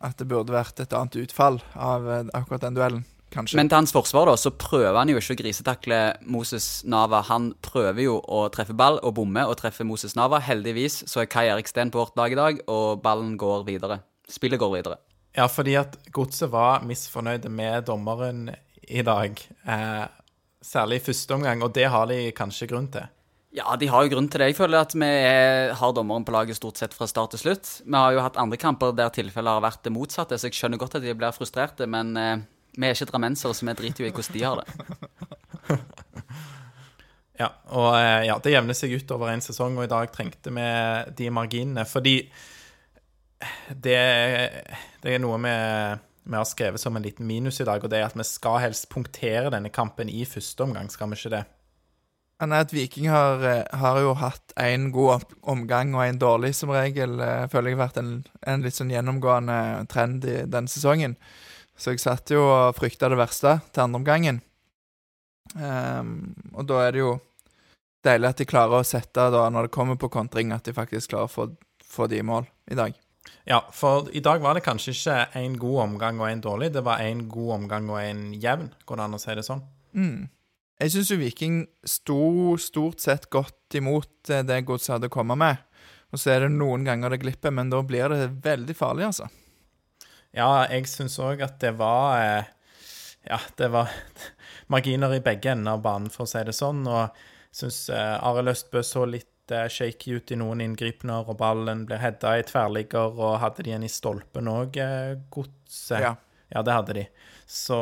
at 0.00 0.16
det 0.16 0.28
burde 0.28 0.50
vært 0.52 0.80
et 0.80 0.92
annet 0.92 1.16
utfall 1.16 1.60
av 1.76 2.06
akkurat 2.34 2.60
den 2.60 2.74
duellen. 2.74 3.04
Kanskje. 3.30 3.54
Men 3.54 3.68
til 3.68 3.76
hans 3.76 3.92
forsvar 3.92 4.26
da, 4.26 4.32
så 4.34 4.50
prøver 4.50 4.96
han 4.98 5.08
jo 5.08 5.16
ikke 5.16 5.36
å 5.36 5.38
grisetakle 5.38 6.16
Moses 6.26 6.82
Nava. 6.84 7.22
Han 7.22 7.52
prøver 7.62 8.02
jo 8.02 8.20
å 8.26 8.50
treffe 8.50 8.74
ball 8.74 8.98
og 9.04 9.14
bomme 9.14 9.44
og 9.46 9.56
treffe 9.56 9.84
Moses 9.86 10.16
Nava. 10.16 10.40
Heldigvis 10.40 11.04
så 11.06 11.22
er 11.22 11.26
Kai 11.26 11.46
Erik 11.46 11.68
Steen 11.68 11.92
på 11.92 12.00
vårt 12.02 12.16
lag 12.16 12.32
i 12.32 12.34
dag, 12.34 12.58
og 12.66 13.02
ballen 13.04 13.36
går 13.38 13.64
videre. 13.66 14.00
Spillet 14.28 14.58
går 14.58 14.82
videre. 14.82 14.96
Ja, 15.36 15.46
fordi 15.46 15.76
at 15.78 15.94
Godset 16.10 16.50
var 16.50 16.80
misfornøyde 16.82 17.48
med 17.48 17.86
dommeren 17.86 18.50
i 18.88 19.02
dag. 19.02 19.38
Eh, 19.64 20.06
særlig 20.60 20.96
i 20.96 21.12
første 21.12 21.30
omgang, 21.34 21.62
og 21.62 21.72
det 21.72 21.86
har 21.88 22.06
de 22.06 22.32
kanskje 22.32 22.66
grunn 22.68 22.90
til. 22.90 23.06
Ja, 23.50 23.74
de 23.74 23.88
har 23.90 24.04
jo 24.06 24.12
grunn 24.12 24.28
til 24.30 24.42
det. 24.42 24.52
Jeg 24.52 24.58
føler 24.60 24.84
at 24.84 24.92
vi 24.94 25.10
har 25.74 25.94
dommeren 25.94 26.22
på 26.26 26.34
laget 26.34 26.58
stort 26.58 26.78
sett 26.78 26.94
fra 26.94 27.08
start 27.10 27.34
til 27.34 27.42
slutt. 27.42 27.70
Vi 27.82 27.96
har 27.98 28.14
jo 28.14 28.22
hatt 28.22 28.38
andre 28.38 28.58
kamper 28.60 28.94
der 28.94 29.10
tilfellet 29.14 29.58
har 29.58 29.64
vært 29.64 29.82
det 29.86 29.94
motsatte, 29.94 30.38
så 30.38 30.46
jeg 30.46 30.58
skjønner 30.58 30.78
godt 30.78 31.00
at 31.00 31.02
de 31.02 31.16
blir 31.18 31.34
frustrerte, 31.34 31.88
men 31.90 32.14
eh, 32.20 32.44
vi 32.78 32.86
er 32.86 32.94
ikke 32.94 33.10
drammensere, 33.10 33.56
så 33.56 33.66
vi 33.66 33.74
driter 33.80 34.06
jo 34.06 34.10
i 34.10 34.14
hvordan 34.14 34.36
de 34.38 34.46
har 34.46 34.62
det. 34.62 35.80
Ja, 37.40 37.46
og 37.72 37.94
eh, 37.96 38.26
ja, 38.28 38.34
det 38.42 38.52
jevner 38.52 38.76
seg 38.76 38.92
ut 39.00 39.12
over 39.14 39.30
en 39.32 39.40
sesong, 39.40 39.78
og 39.78 39.86
i 39.86 39.90
dag 39.90 40.10
trengte 40.12 40.52
vi 40.52 40.64
de 41.16 41.30
marginene. 41.32 41.86
Fordi 41.88 42.18
det, 43.72 44.00
det 45.00 45.14
er 45.14 45.22
noe 45.22 45.38
vi, 45.40 45.54
vi 46.28 46.36
har 46.36 46.48
skrevet 46.50 46.82
som 46.82 46.98
en 46.98 47.06
liten 47.06 47.24
minus 47.28 47.62
i 47.62 47.68
dag, 47.68 47.80
og 47.80 47.92
det 47.92 48.02
er 48.02 48.10
at 48.10 48.18
vi 48.18 48.26
skal 48.28 48.60
helst 48.66 48.90
punktere 48.92 49.52
denne 49.54 49.72
kampen 49.72 50.12
i 50.12 50.26
første 50.28 50.66
omgang, 50.66 50.92
skal 50.92 51.08
vi 51.08 51.16
ikke 51.16 51.32
det? 51.38 51.42
Nei, 52.40 52.62
at 52.64 52.72
Viking 52.72 53.10
har, 53.12 53.42
eh, 53.44 53.78
har 53.78 53.98
jo 54.00 54.14
hatt 54.16 54.54
én 54.56 54.88
god 54.94 55.26
omgang 55.42 55.92
og 55.94 56.06
én 56.06 56.18
dårlig, 56.18 56.54
som 56.56 56.70
regel. 56.72 57.18
Jeg 57.20 57.50
føler 57.52 57.70
jeg 57.70 57.76
har 57.78 57.86
vært 57.88 57.98
en, 58.00 58.12
en 58.48 58.62
litt 58.64 58.78
sånn 58.78 58.92
gjennomgående 58.92 59.86
trend 59.92 60.24
i 60.24 60.38
denne 60.48 60.72
sesongen. 60.72 61.18
Så 61.76 61.92
jeg 61.92 62.00
satt 62.00 62.32
jo 62.32 62.44
og 62.44 62.76
frykta 62.76 63.10
det 63.12 63.18
verste 63.20 63.58
til 63.72 63.84
andre 63.84 64.00
omgangen. 64.00 64.40
Ehm, 65.58 66.32
og 66.54 66.64
da 66.68 66.80
er 66.86 66.96
det 66.96 67.02
jo 67.02 67.12
deilig 68.04 68.30
at 68.30 68.40
de 68.40 68.48
klarer 68.48 68.80
å 68.80 68.88
sette, 68.88 69.28
da, 69.32 69.44
når 69.52 69.68
det 69.68 69.74
kommer 69.76 70.00
på 70.00 70.10
kontring, 70.12 70.52
at 70.56 70.64
de 70.64 70.76
faktisk 70.76 71.12
klarer 71.12 71.28
å 71.28 71.32
få, 71.32 71.48
få 71.84 72.08
de 72.08 72.20
i 72.20 72.26
mål 72.26 72.48
i 72.72 72.78
dag. 72.78 72.96
Ja, 73.48 73.62
for 73.74 74.08
i 74.16 74.22
dag 74.24 74.40
var 74.40 74.56
det 74.56 74.64
kanskje 74.64 74.94
ikke 74.96 75.20
en 75.40 75.56
god 75.60 75.80
omgang 75.84 76.20
og 76.20 76.28
en 76.30 76.44
dårlig. 76.44 76.72
Det 76.72 76.84
var 76.86 77.04
en 77.04 77.26
god 77.28 77.56
omgang 77.58 77.88
og 77.92 78.00
en 78.00 78.28
jevn, 78.32 78.70
går 78.88 79.00
det 79.00 79.08
an 79.08 79.16
å 79.16 79.20
si 79.20 79.36
det 79.36 79.46
sånn? 79.46 79.64
Jeg 80.80 80.94
syns 80.94 81.10
jo 81.12 81.18
Viking 81.20 81.56
sto 81.84 82.56
stort 82.60 83.02
sett 83.04 83.26
godt 83.32 83.76
imot 83.76 84.30
eh, 84.32 84.44
det 84.48 84.62
godset 84.68 84.94
hadde 84.96 85.10
kommet 85.12 85.36
med. 85.40 85.58
Og 86.10 86.18
så 86.18 86.32
er 86.34 86.46
det 86.46 86.54
noen 86.54 86.86
ganger 86.88 87.12
det 87.12 87.20
glipper, 87.22 87.52
men 87.54 87.68
da 87.70 87.82
blir 87.86 88.08
det 88.10 88.30
veldig 88.42 88.76
farlig, 88.78 89.10
altså. 89.10 89.28
Ja, 90.34 90.64
jeg 90.70 90.88
syns 90.88 91.18
òg 91.20 91.42
at 91.44 91.58
det 91.62 91.74
var 91.78 92.22
eh, 92.22 92.48
Ja, 93.28 93.40
det 93.60 93.68
var 93.74 93.92
marginer 94.72 95.12
i 95.12 95.20
begge 95.24 95.52
ender 95.52 95.76
av 95.76 95.84
banen, 95.84 96.08
for 96.12 96.24
å 96.24 96.30
si 96.32 96.42
det 96.48 96.56
sånn. 96.56 96.80
Og 96.88 97.02
jeg 97.02 97.60
syns 97.60 97.82
eh, 97.92 98.16
Arild 98.16 98.54
Østbø 98.54 98.84
så 98.86 99.04
litt 99.08 99.28
shaky 99.50 100.14
ut 100.14 100.30
i 100.30 100.36
noen 100.38 100.62
inngripener, 100.62 101.26
og 101.26 101.36
ballen 101.40 101.82
ble 101.84 101.98
heada 101.98 102.36
i 102.38 102.44
tverrligger, 102.46 103.16
og 103.18 103.40
hadde 103.42 103.64
de 103.66 103.72
en 103.74 103.84
i 103.84 103.90
stolpen 103.90 104.48
òg, 104.48 104.78
godset? 105.34 106.04
Ja. 106.06 106.12
Ja, 106.50 106.62
det 106.66 106.74
hadde 106.74 106.94
de. 106.96 107.04
Så 107.46 107.78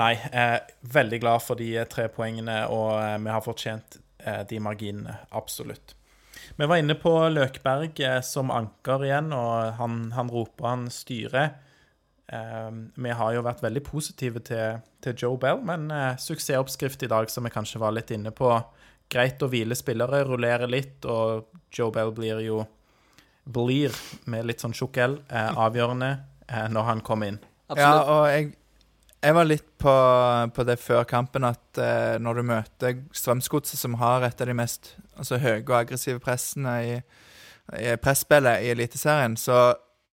Nei, 0.00 0.14
eh, 0.32 0.58
veldig 0.80 1.20
glad 1.20 1.44
for 1.44 1.60
de 1.60 1.70
tre 1.90 2.08
poengene, 2.12 2.62
og 2.72 2.92
eh, 2.96 3.16
vi 3.22 3.32
har 3.34 3.44
fortjent 3.44 3.98
eh, 4.18 4.42
de 4.48 4.60
marginene. 4.64 5.18
Absolutt. 5.36 5.94
Vi 6.56 6.66
var 6.66 6.80
inne 6.80 6.96
på 6.98 7.12
Løkberg 7.30 8.00
eh, 8.00 8.20
som 8.24 8.52
anker 8.54 9.04
igjen, 9.06 9.32
og 9.36 9.74
han, 9.78 10.00
han 10.16 10.32
roper, 10.32 10.68
han 10.70 10.86
styrer. 10.92 11.52
Eh, 12.32 12.70
vi 12.94 13.14
har 13.20 13.36
jo 13.36 13.44
vært 13.46 13.62
veldig 13.64 13.84
positive 13.86 14.42
til, 14.48 14.80
til 15.04 15.16
Joe 15.16 15.38
Bell, 15.40 15.60
men 15.64 15.90
eh, 15.94 16.16
suksessoppskrift 16.20 17.04
i 17.04 17.12
dag 17.12 17.30
som 17.32 17.46
vi 17.46 17.54
kanskje 17.54 17.82
var 17.82 17.94
litt 17.96 18.12
inne 18.14 18.32
på. 18.34 18.50
Greit 19.08 19.42
å 19.44 19.48
hvile 19.48 19.76
spillere, 19.78 20.24
rullere 20.28 20.68
litt, 20.68 21.04
og 21.08 21.52
Joe 21.72 21.92
Bell 21.94 22.12
blir 22.16 22.42
jo 22.44 22.64
blir, 23.48 23.94
med 24.28 24.44
litt 24.44 24.60
sånn 24.60 24.76
tjukk 24.76 24.98
L, 25.00 25.14
eh, 25.32 25.52
avgjørende 25.56 26.10
eh, 26.48 26.66
når 26.72 26.88
han 26.90 27.04
kommer 27.04 27.32
inn. 27.32 27.38
Ja, 27.76 27.92
og 28.04 28.26
jeg, 28.28 28.50
jeg 29.18 29.34
var 29.34 29.48
litt 29.48 29.66
på, 29.82 29.94
på 30.54 30.64
det 30.68 30.76
før 30.78 31.02
kampen 31.08 31.46
at 31.48 31.80
eh, 31.82 32.16
når 32.22 32.38
du 32.38 32.46
møter 32.52 33.00
Strømsgodset, 33.16 33.78
som 33.80 33.96
har 33.98 34.26
et 34.26 34.40
av 34.40 34.50
de 34.50 34.56
mest 34.56 34.94
altså, 35.16 35.40
høye 35.42 35.64
og 35.64 35.74
aggressive 35.80 36.22
pressene 36.22 36.74
i, 36.86 36.94
i 37.82 37.96
presspillet 38.02 38.62
i 38.62 38.72
Eliteserien, 38.76 39.36
så 39.40 39.72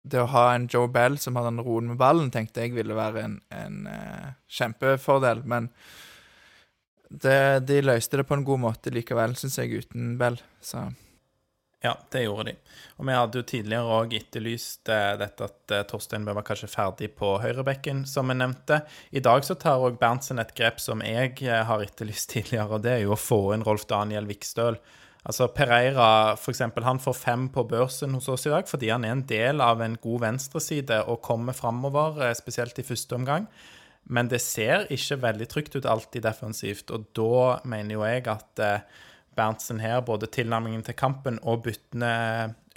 det 0.10 0.22
å 0.22 0.30
ha 0.32 0.46
en 0.54 0.68
Joe 0.72 0.90
Bell 0.92 1.18
som 1.20 1.38
har 1.40 1.48
den 1.48 1.62
roen 1.64 1.92
med 1.92 2.00
ballen, 2.00 2.32
tenkte 2.32 2.64
jeg 2.64 2.76
ville 2.76 2.96
være 2.98 3.24
en, 3.24 3.40
en 3.56 3.82
eh, 3.92 4.30
kjempefordel. 4.60 5.44
Men 5.48 5.70
det, 7.10 7.66
de 7.68 7.82
løste 7.84 8.20
det 8.20 8.28
på 8.28 8.38
en 8.38 8.48
god 8.48 8.64
måte 8.68 8.94
likevel, 8.96 9.36
syns 9.40 9.60
jeg, 9.60 9.84
uten 9.84 10.16
Bell. 10.20 10.40
Så 10.64 10.90
Ja, 11.80 11.94
det 12.12 12.26
gjorde 12.26 12.50
de. 12.50 12.54
Og 13.00 13.08
vi 13.08 13.14
hadde 13.16 13.40
jo 13.40 13.46
tidligere 13.48 14.00
òg 14.02 14.14
etterlyst 14.18 14.90
eh, 14.92 15.14
dette 15.22 15.46
at 15.48 15.74
eh, 15.74 15.86
Torstein 15.88 16.26
Bø 16.28 16.34
var 16.36 16.44
kanskje 16.48 16.68
ferdig 16.68 17.14
på 17.16 17.38
høyrebekken, 17.40 18.02
som 18.10 18.28
vi 18.28 18.36
nevnte. 18.36 18.82
I 19.16 19.24
dag 19.24 19.48
så 19.48 19.56
tar 19.56 19.80
òg 19.80 19.96
Berntsen 20.02 20.44
et 20.44 20.52
grep 20.58 20.84
som 20.84 21.00
jeg 21.06 21.38
eh, 21.46 21.64
har 21.70 21.86
etterlyst 21.86 22.30
tidligere, 22.36 22.76
og 22.76 22.84
det 22.84 22.98
er 22.98 23.06
jo 23.06 23.16
å 23.16 23.20
få 23.20 23.40
inn 23.56 23.64
Rolf 23.64 23.88
Daniel 23.88 24.28
Vikstøl. 24.28 24.82
Altså 25.24 25.50
Pereira, 25.52 26.36
for 26.40 26.52
eksempel, 26.52 26.84
han 26.88 27.00
får 27.00 27.16
fem 27.20 27.48
på 27.52 27.66
børsen 27.68 28.16
hos 28.16 28.30
oss 28.32 28.48
i 28.48 28.54
dag 28.54 28.68
fordi 28.70 28.92
han 28.92 29.04
er 29.04 29.16
en 29.16 29.26
del 29.28 29.60
av 29.64 29.84
en 29.84 29.98
god 30.00 30.24
venstreside 30.24 31.02
og 31.12 31.24
kommer 31.24 31.56
framover, 31.56 32.20
eh, 32.28 32.36
spesielt 32.36 32.80
i 32.80 32.88
første 32.88 33.16
omgang. 33.16 33.48
Men 34.10 34.28
det 34.28 34.42
ser 34.42 34.88
ikke 34.92 35.20
veldig 35.24 35.48
trygt 35.48 35.76
ut 35.76 35.88
alltid 35.88 36.24
defensivt, 36.26 36.92
og 36.92 37.08
da 37.16 37.60
mener 37.64 37.96
jo 37.96 38.04
jeg 38.08 38.28
at 38.32 38.64
eh, 38.66 39.06
Berntsen 39.40 39.80
her, 39.80 40.02
både 40.06 40.28
tilnærmingen 40.32 40.84
til 40.86 40.98
kampen 41.00 41.40
og 41.48 41.64
byttene 41.66 42.12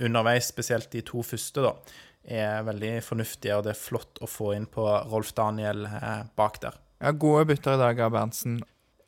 underveis, 0.02 0.49
spesielt 0.52 0.92
de 0.95 1.02
to 1.07 1.25
første, 1.26 1.64
da, 1.64 1.75
er 2.23 2.62
veldig 2.66 2.95
fornuftige, 3.02 3.57
og 3.57 3.66
det 3.66 3.75
er 3.75 3.81
flott 3.81 4.23
å 4.23 4.31
få 4.31 4.52
inn 4.57 4.69
på 4.71 4.87
Rolf 5.11 5.35
Daniel 5.37 5.85
eh, 5.90 6.23
bak 6.38 6.61
der. 6.62 6.78
Ja, 7.02 7.11
gode 7.11 7.49
bytter 7.50 7.75
i 7.75 7.83
dag 7.83 8.00
av 8.07 8.14
Berntsen. 8.14 8.61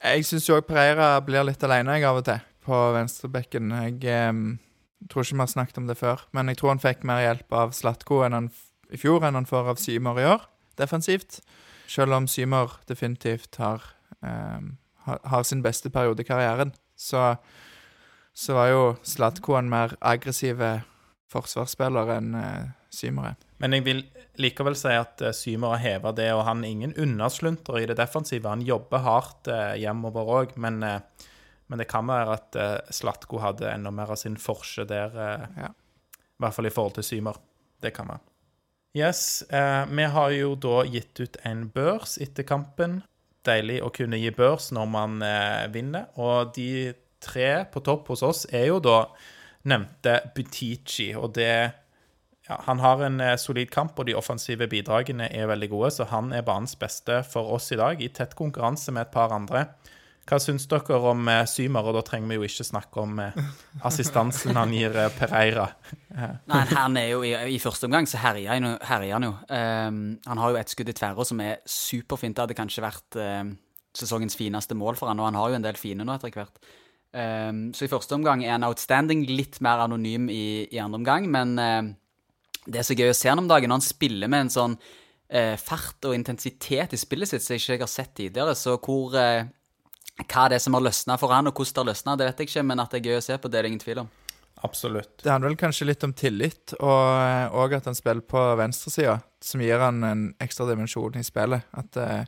Jeg 0.05 0.27
syns 0.27 0.51
òg 0.53 0.67
Pereira 0.69 1.15
blir 1.25 1.47
litt 1.47 1.63
alene 1.65 1.95
jeg 1.97 2.09
av 2.09 2.19
og 2.21 2.27
til 2.27 2.43
på 2.65 2.79
venstrebekken. 2.97 3.73
Jeg 3.85 3.99
eh, 4.11 4.45
tror 5.11 5.25
ikke 5.25 5.39
vi 5.39 5.45
har 5.45 5.53
snakket 5.53 5.83
om 5.83 5.91
det 5.91 5.99
før, 6.01 6.25
men 6.37 6.51
jeg 6.51 6.61
tror 6.61 6.75
han 6.75 6.83
fikk 6.83 7.05
mer 7.07 7.23
hjelp 7.23 7.59
av 7.63 7.75
Slatko 7.77 8.25
enn 8.27 8.39
han 8.39 8.53
i 8.93 9.01
fjor 9.01 9.25
enn 9.27 9.39
han 9.39 9.49
får 9.49 9.73
av 9.73 9.81
Symer 9.83 10.21
i 10.21 10.27
år, 10.29 10.47
defensivt. 10.79 11.41
Selv 11.91 12.17
om 12.17 12.29
Symer 12.31 12.79
definitivt 12.89 13.57
har, 13.61 13.83
eh, 14.23 14.61
har 15.05 15.43
sin 15.43 15.63
beste 15.63 15.91
periode 15.91 16.23
i 16.23 16.29
karrieren, 16.29 16.75
så, 16.97 17.37
så 18.35 18.57
var 18.57 18.69
jo 18.73 18.83
Slatko 19.03 19.57
en 19.59 19.71
mer 19.73 19.97
aggressiv 20.01 20.63
forsvarsspiller 21.33 22.13
enn 22.17 22.35
uh, 22.39 22.73
Symer 22.95 23.33
er. 23.33 23.39
Men 23.63 23.75
jeg 23.75 23.85
vil 23.87 24.03
likevel 24.39 24.77
si 24.79 24.93
at 24.95 25.23
uh, 25.25 25.33
Symer 25.35 25.75
har 25.77 25.83
heva 25.83 26.13
det, 26.15 26.29
og 26.35 26.45
han 26.47 26.63
er 26.65 26.75
ingen 26.75 26.95
unnaslunter 27.01 27.81
i 27.81 27.87
det 27.91 27.97
defensive. 27.99 28.47
Han 28.51 28.63
jobber 28.67 29.03
hardt 29.03 29.51
uh, 29.51 29.73
hjemover 29.81 30.31
òg, 30.41 30.55
men, 30.63 30.83
uh, 30.83 31.31
men 31.67 31.81
det 31.83 31.89
kan 31.91 32.07
være 32.07 32.37
at 32.39 32.61
uh, 32.61 32.93
Slatko 32.95 33.41
hadde 33.43 33.71
enda 33.73 33.91
mer 33.95 34.15
av 34.15 34.21
sin 34.21 34.37
forse 34.39 34.87
der, 34.87 35.15
eh, 35.15 35.49
Ja. 35.65 35.73
i 35.75 36.43
hvert 36.43 36.55
fall 36.55 36.67
i 36.67 36.75
forhold 36.75 36.95
til 36.99 37.07
Symer. 37.07 37.39
Det 37.83 37.93
kan 37.95 38.09
være. 38.11 38.21
Yes, 38.95 39.43
eh, 39.51 39.87
vi 39.91 40.05
har 40.07 40.31
jo 40.31 40.55
da 40.55 40.85
gitt 40.87 41.19
ut 41.21 41.37
en 41.45 41.65
børs 41.75 42.19
etter 42.23 42.47
kampen. 42.47 43.03
Deilig 43.45 43.81
å 43.85 43.93
kunne 43.95 44.19
gi 44.21 44.33
børs 44.35 44.71
når 44.75 44.91
man 44.91 45.23
eh, 45.25 45.65
vinner, 45.73 46.11
og 46.17 46.55
de 46.57 46.95
tre 47.25 47.65
på 47.73 47.81
topp 47.85 48.13
hos 48.13 48.23
oss 48.25 48.45
er 48.53 48.69
jo 48.71 48.81
da 48.85 49.05
nevnte 49.69 50.19
Butichi, 50.37 51.15
og 51.17 51.35
det 51.39 51.55
ja, 52.45 52.59
han 52.67 52.81
har 52.85 53.01
en 53.07 53.21
eh, 53.25 53.37
solid 53.41 53.71
kamp, 53.73 53.99
og 53.99 54.09
de 54.09 54.17
offensive 54.17 54.69
bidragene 54.69 55.31
er 55.33 55.49
veldig 55.49 55.71
gode, 55.73 55.93
så 55.97 56.09
han 56.11 56.33
er 56.37 56.45
banens 56.45 56.77
beste 56.77 57.23
for 57.29 57.55
oss 57.57 57.71
i 57.73 57.81
dag, 57.81 58.03
i 58.05 58.11
tett 58.13 58.37
konkurranse 58.37 58.93
med 58.93 59.07
et 59.07 59.15
par 59.15 59.33
andre. 59.33 59.67
Hva 60.25 60.39
syns 60.41 60.65
dere 60.71 60.97
om 61.11 61.27
eh, 61.29 61.43
Symer? 61.49 61.89
Og 61.91 61.99
da 61.99 62.03
trenger 62.07 62.31
vi 62.31 62.39
jo 62.39 62.47
ikke 62.47 62.67
snakke 62.67 63.03
om 63.03 63.19
eh, 63.21 63.35
assistansen 63.85 64.57
han 64.57 64.73
gir 64.73 64.97
eh, 64.97 65.11
Pereira. 65.13 65.67
Nei, 66.49 66.63
han 66.71 66.97
er 67.01 67.11
jo 67.11 67.25
i, 67.27 67.35
I 67.57 67.61
første 67.63 67.89
omgang 67.89 68.09
så 68.09 68.23
herjer 68.23 68.55
han 68.55 68.71
han, 68.81 69.27
jo. 69.29 69.35
Ehm, 69.53 70.01
han 70.25 70.41
har 70.41 70.55
jo 70.55 70.61
et 70.61 70.73
skudd 70.73 70.93
i 70.93 70.97
tverra 70.97 71.27
som 71.29 71.43
er 71.45 71.61
superfint. 71.69 72.37
Det 72.37 72.47
hadde 72.47 72.57
kanskje 72.57 72.85
vært 72.85 73.19
um, 73.19 73.53
sesongens 73.95 74.39
fineste 74.39 74.77
mål 74.79 74.97
for 75.01 75.11
han, 75.11 75.21
og 75.21 75.29
han 75.29 75.39
har 75.41 75.51
jo 75.51 75.59
en 75.59 75.67
del 75.67 75.79
fine 75.81 76.07
nå 76.07 76.17
etter 76.17 76.33
hvert. 76.33 76.73
Um, 77.15 77.67
så 77.77 77.87
i 77.87 77.91
første 77.93 78.17
omgang 78.17 78.47
er 78.47 78.55
han 78.55 78.67
outstanding, 78.67 79.27
litt 79.29 79.61
mer 79.65 79.85
anonym 79.85 80.31
i, 80.33 80.65
i 80.71 80.81
andre 80.83 81.03
omgang, 81.03 81.29
men 81.31 81.59
det 82.65 82.81
er 82.81 82.87
så 82.87 82.97
gøy 82.97 83.13
å 83.13 83.17
se 83.17 83.29
han 83.29 83.43
om 83.43 83.51
dagen 83.51 83.69
når 83.71 83.83
han 83.83 83.87
spiller 83.87 84.31
med 84.31 84.47
en 84.47 84.55
sånn 84.55 84.77
eh, 85.29 85.55
fart 85.61 86.07
og 86.09 86.17
intensitet 86.17 86.95
i 86.95 87.01
spillet 87.01 87.31
sitt 87.31 87.45
som 87.45 87.55
jeg 87.55 87.65
ikke 87.77 87.87
har 87.87 87.93
sett 87.93 88.15
tidligere. 88.17 88.57
Så 88.57 88.79
hvor 88.79 89.17
hva 90.25 90.49
det 90.51 90.59
er 90.59 90.63
som 90.63 90.77
har 90.77 90.85
løsna 90.85 91.17
for 91.19 91.35
han, 91.35 91.49
og 91.51 91.57
hvordan 91.57 91.75
det 91.75 91.83
har 91.83 91.91
løsna, 91.91 92.19
det 92.19 92.29
vet 92.29 92.43
jeg 92.43 92.51
ikke, 92.51 92.67
men 92.71 92.83
at 92.83 92.93
det 92.93 93.01
er 93.01 93.09
gøy 93.11 93.19
å 93.19 93.25
se 93.27 93.39
på, 93.39 93.51
det 93.51 93.59
er 93.59 93.67
det 93.67 93.73
ingen 93.73 93.83
tvil 93.83 94.05
om. 94.05 94.13
Absolutt. 94.65 95.17
Det 95.21 95.33
handler 95.33 95.53
vel 95.53 95.61
kanskje 95.61 95.89
litt 95.89 96.05
om 96.07 96.13
tillit, 96.17 96.77
og, 96.79 97.55
og 97.59 97.75
at 97.77 97.89
han 97.91 97.97
spiller 97.99 98.23
på 98.25 98.43
venstresida, 98.61 99.19
som 99.43 99.63
gir 99.65 99.83
han 99.83 100.05
en 100.07 100.29
ekstra 100.43 100.69
dimensjon 100.71 101.19
i 101.21 101.25
spillet. 101.27 101.67
At, 101.75 101.99
eh, 102.01 102.23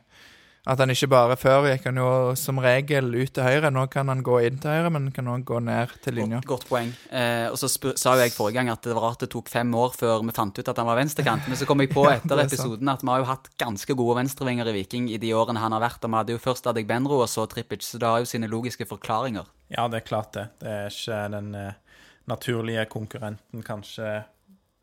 at 0.67 0.81
han 0.83 0.91
ikke 0.91 1.07
bare 1.11 1.35
Før 1.39 1.67
gikk 1.69 1.85
han 1.87 1.99
jo 2.01 2.09
som 2.39 2.59
regel 2.63 3.13
ut 3.15 3.31
til 3.33 3.45
høyre, 3.45 3.71
nå 3.71 3.85
kan 3.91 4.09
han 4.11 4.23
gå 4.25 4.39
inn 4.47 4.57
til 4.61 4.73
høyre, 4.73 4.91
men 4.91 5.09
kan 5.15 5.29
òg 5.31 5.45
gå 5.47 5.61
ned 5.63 5.93
til 6.03 6.17
linja. 6.19 6.41
Godt, 6.41 6.49
godt 6.49 6.67
poeng. 6.69 6.91
Eh, 7.07 7.47
og 7.47 7.55
så 7.61 7.69
sa 7.71 8.15
jo 8.17 8.25
jeg 8.25 8.35
forrige 8.35 8.59
gang 8.59 8.71
at 8.73 8.83
det 8.83 8.95
var 8.97 9.07
rart 9.09 9.23
det 9.23 9.29
tok 9.31 9.51
fem 9.51 9.71
år 9.79 9.95
før 9.95 10.25
vi 10.27 10.35
fant 10.35 10.59
ut 10.59 10.71
at 10.73 10.81
han 10.81 10.89
var 10.89 10.99
venstrekant. 10.99 11.47
Men 11.47 11.59
så 11.59 11.67
kom 11.69 11.83
jeg 11.83 11.93
på 11.93 12.03
etter 12.11 12.41
ja, 12.41 12.47
episoden 12.49 12.91
at 12.91 13.05
vi 13.05 13.13
har 13.13 13.23
jo 13.23 13.29
hatt 13.31 13.49
ganske 13.61 13.97
gode 13.97 14.19
venstrevinger 14.19 14.71
i 14.71 14.75
Viking 14.81 15.09
i 15.13 15.21
de 15.21 15.33
årene 15.37 15.63
han 15.63 15.75
har 15.77 15.85
vært. 15.85 16.03
Og 16.03 16.11
vi 16.11 16.19
hadde 16.19 16.35
jo 16.35 16.43
først 16.43 16.67
Adek 16.71 16.89
Benro 16.89 17.21
og 17.23 17.29
så 17.31 17.47
Trippic, 17.47 17.85
så 17.87 18.01
det 18.01 18.11
har 18.11 18.23
jo 18.23 18.29
sine 18.29 18.51
logiske 18.51 18.89
forklaringer. 18.89 19.47
Ja, 19.71 19.87
det 19.91 20.01
er 20.01 20.07
klart 20.07 20.33
det. 20.35 20.49
Det 20.59 20.73
er 20.73 20.91
ikke 20.91 21.21
den 21.37 21.53
eh, 21.55 22.01
naturlige 22.27 22.87
konkurrenten 22.91 23.63
kanskje 23.63 24.21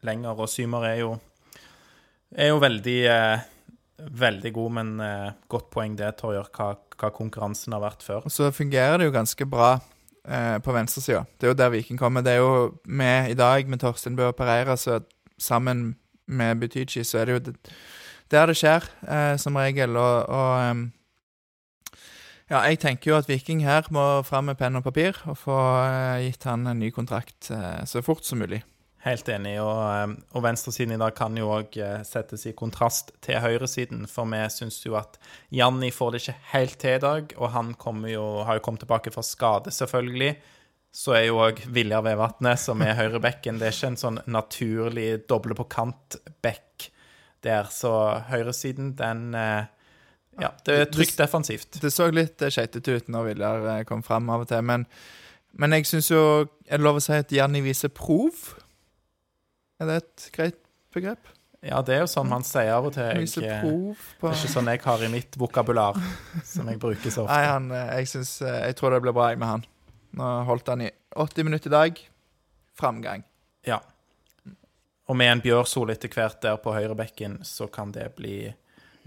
lenger. 0.04 0.40
Og 0.40 0.48
Symer 0.48 0.88
er 0.88 1.00
jo, 1.04 1.16
er 2.32 2.54
jo 2.54 2.60
veldig, 2.64 3.00
eh, 3.10 3.50
veldig 3.98 4.52
god, 4.54 4.70
men 4.78 4.94
eh, 5.00 5.32
godt 5.50 5.70
poeng 5.74 5.96
det, 5.98 6.14
Torjer, 6.20 6.48
hva, 6.54 6.74
hva 6.98 7.10
konkurransen 7.14 7.76
har 7.76 7.82
vært 7.84 8.06
før. 8.06 8.28
Så 8.32 8.50
fungerer 8.54 8.98
det 8.98 9.08
jo 9.08 9.14
ganske 9.14 9.46
bra 9.48 9.74
eh, 10.26 10.56
på 10.64 10.74
venstresida. 10.74 11.24
Det 11.38 11.48
er 11.48 11.54
jo 11.54 11.58
der 11.62 11.74
Viking 11.74 12.00
kommer. 12.00 12.24
Det 12.26 12.34
er 12.34 12.42
jo 12.42 12.74
med 12.84 13.30
i 13.30 13.38
dag, 13.38 13.68
med 13.68 13.82
Torstein 13.82 14.18
Bø 14.18 14.30
og 14.32 14.36
Pereira, 14.38 14.76
så 14.76 15.00
sammen 15.38 15.94
med 16.26 16.60
Butichi, 16.60 17.04
så 17.04 17.20
er 17.20 17.24
det 17.24 17.32
jo 17.32 17.44
det, 17.50 17.56
der 18.30 18.50
det 18.50 18.58
skjer, 18.58 18.86
eh, 19.06 19.36
som 19.40 19.56
regel. 19.56 19.96
Og, 19.96 20.28
og 20.28 20.70
em, 20.70 20.84
ja, 22.50 22.60
jeg 22.68 22.80
tenker 22.82 23.10
jo 23.10 23.18
at 23.18 23.28
Viking 23.28 23.64
her 23.64 23.86
må 23.94 24.22
fram 24.26 24.50
med 24.50 24.58
penn 24.60 24.76
og 24.76 24.84
papir 24.84 25.16
og 25.24 25.38
få 25.40 25.58
eh, 25.84 26.26
gitt 26.26 26.44
han 26.48 26.66
en 26.68 26.80
ny 26.82 26.90
kontrakt 26.94 27.50
eh, 27.54 27.84
så 27.88 28.02
fort 28.04 28.26
som 28.26 28.42
mulig. 28.42 28.62
Helt 29.04 29.28
enig. 29.28 29.58
Og, 29.60 29.82
eh, 29.84 30.14
og 30.32 30.44
venstresiden 30.46 30.96
i 30.96 31.00
dag 31.00 31.14
kan 31.16 31.36
jo 31.36 31.50
òg 31.58 31.76
settes 32.08 32.46
i 32.48 32.54
kontrast 32.56 33.12
til 33.24 33.40
høyresiden, 33.44 34.06
for 34.10 34.28
vi 34.32 34.40
syns 34.52 34.80
jo 34.86 34.96
at 35.00 35.18
Janni 35.52 35.92
får 35.92 36.14
det 36.14 36.22
ikke 36.22 36.36
helt 36.54 36.78
til 36.80 36.98
i 36.98 37.04
dag, 37.04 37.36
og 37.36 37.52
han 37.52 37.74
jo, 38.08 38.26
har 38.48 38.58
jo 38.58 38.64
kommet 38.64 38.84
tilbake 38.86 39.12
fra 39.14 39.24
skade, 39.24 39.74
selvfølgelig. 39.74 40.34
så 40.94 41.16
er 41.18 41.24
jo 41.26 41.40
òg 41.42 41.64
Viljar 41.74 42.04
Vevatnet, 42.06 42.60
som 42.62 42.82
er 42.86 42.94
høyrebekken, 42.94 43.58
det 43.58 43.66
er 43.66 43.74
ikke 43.74 43.88
en 43.92 43.98
sånn 43.98 44.20
naturlig 44.30 45.24
doble 45.26 45.56
på 45.58 45.66
kant-bekk 45.66 46.90
der. 47.44 47.68
Så 47.70 47.92
høyresiden, 48.30 48.94
den 48.98 49.34
eh, 49.34 49.70
Ja, 50.40 50.50
det 50.66 50.74
er 50.74 50.88
trygt 50.90 51.18
defensivt. 51.18 51.78
Det 51.82 51.92
så 51.94 52.08
litt 52.10 52.42
eh, 52.42 52.50
skeitete 52.50 52.98
ut 52.98 53.10
når 53.12 53.28
Viljar 53.30 53.68
eh, 53.70 53.84
kom 53.88 54.02
fram 54.06 54.30
av 54.34 54.44
og 54.44 54.50
til, 54.50 54.64
men, 54.66 54.86
men 55.54 55.76
jeg 55.76 55.86
syns 55.86 56.10
jo 56.10 56.22
Er 56.66 56.80
det 56.80 56.86
lov 56.86 56.98
å 56.98 57.04
si 57.04 57.14
at 57.14 57.32
Janni 57.32 57.62
viser 57.64 57.92
prov? 57.94 58.54
Er 59.82 59.90
det 59.90 59.96
et 60.02 60.26
greit 60.34 60.60
begrep? 60.94 61.30
Ja, 61.64 61.80
det 61.80 61.94
er 61.94 62.02
jo 62.02 62.08
sånn 62.10 62.28
man 62.28 62.44
sier 62.44 62.74
av 62.76 62.90
og 62.90 62.92
til. 62.92 63.06
Jeg, 63.24 63.30
eh, 63.40 63.62
prov 63.64 64.00
på 64.20 64.28
det 64.28 64.34
er 64.34 64.42
ikke 64.42 64.52
sånn 64.52 64.68
jeg 64.68 64.82
har 64.84 65.04
i 65.06 65.08
mitt 65.12 65.38
vokabular, 65.40 66.00
som 66.52 66.68
jeg 66.68 66.80
bruker 66.82 67.08
så 67.08 67.24
ofte. 67.24 67.32
Nei, 67.32 67.46
han, 67.48 67.70
eh, 67.72 67.92
jeg, 68.02 68.10
synes, 68.12 68.34
eh, 68.44 68.58
jeg 68.68 68.76
tror 68.80 68.92
det 68.92 69.00
blir 69.06 69.16
bra 69.16 69.30
jeg 69.32 69.40
med 69.40 69.48
han. 69.48 69.64
Nå 70.18 70.32
holdt 70.50 70.68
han 70.70 70.84
i 70.84 70.90
80 71.16 71.48
minutter 71.48 71.72
i 71.72 71.74
dag. 71.74 72.02
Framgang. 72.78 73.24
Ja. 73.66 73.80
Og 75.08 75.16
med 75.16 75.30
en 75.30 75.42
Bjørsol 75.44 75.92
etter 75.94 76.12
hvert 76.12 76.42
der 76.44 76.60
på 76.60 76.74
høyrebekken, 76.74 77.40
så 77.48 77.66
kan 77.72 77.90
det 77.96 78.10
bli 78.18 78.36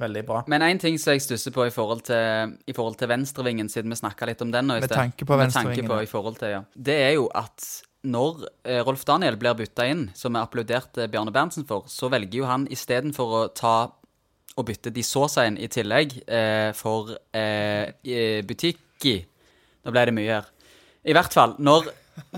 veldig 0.01 0.23
bra. 0.25 0.43
Men 0.49 0.65
én 0.65 0.81
ting 0.81 0.97
som 1.01 1.13
jeg 1.13 1.23
stusser 1.25 1.53
på 1.53 1.65
i 1.67 1.73
forhold 1.73 2.03
til, 2.09 2.57
i 2.69 2.73
forhold 2.75 2.97
til 2.99 3.09
venstrevingen, 3.11 3.69
siden 3.69 3.93
vi 3.93 3.97
snakka 4.01 4.29
litt 4.29 4.41
om 4.45 4.51
den 4.53 4.69
nå 4.69 4.77
i 4.77 4.83
Med 4.85 4.93
tanke 4.93 5.25
på 5.25 5.37
Med 5.37 5.47
venstrevingen, 5.47 5.85
tanke 5.85 5.93
på 5.93 6.01
i 6.05 6.09
forhold 6.09 6.41
til, 6.41 6.53
ja. 6.57 6.63
Det 6.73 6.97
er 7.05 7.13
jo 7.17 7.29
at 7.37 7.65
når 8.07 8.47
eh, 8.63 8.81
Rolf 8.85 9.03
Daniel 9.07 9.37
blir 9.39 9.57
bytta 9.59 9.85
inn, 9.89 10.07
som 10.15 10.35
vi 10.35 10.41
applauderte 10.41 11.07
Bjarne 11.11 11.33
Berntsen 11.35 11.67
for, 11.67 11.87
så 11.91 12.09
velger 12.13 12.41
jo 12.41 12.49
han 12.49 12.67
istedenfor 12.71 13.37
å 13.37 13.45
ta 13.55 13.77
og 14.57 14.65
bytte 14.65 14.89
de 14.93 15.03
Sosa 15.05 15.45
inn 15.45 15.59
i 15.61 15.69
tillegg 15.69 16.15
eh, 16.25 16.71
for 16.73 17.13
eh, 17.35 18.41
Butikki. 18.47 19.19
Nå 19.85 19.93
ble 19.93 20.05
det 20.09 20.15
mye 20.17 20.39
her. 20.39 20.47
I 21.07 21.13
hvert 21.15 21.35
fall, 21.35 21.53
når, 21.61 21.91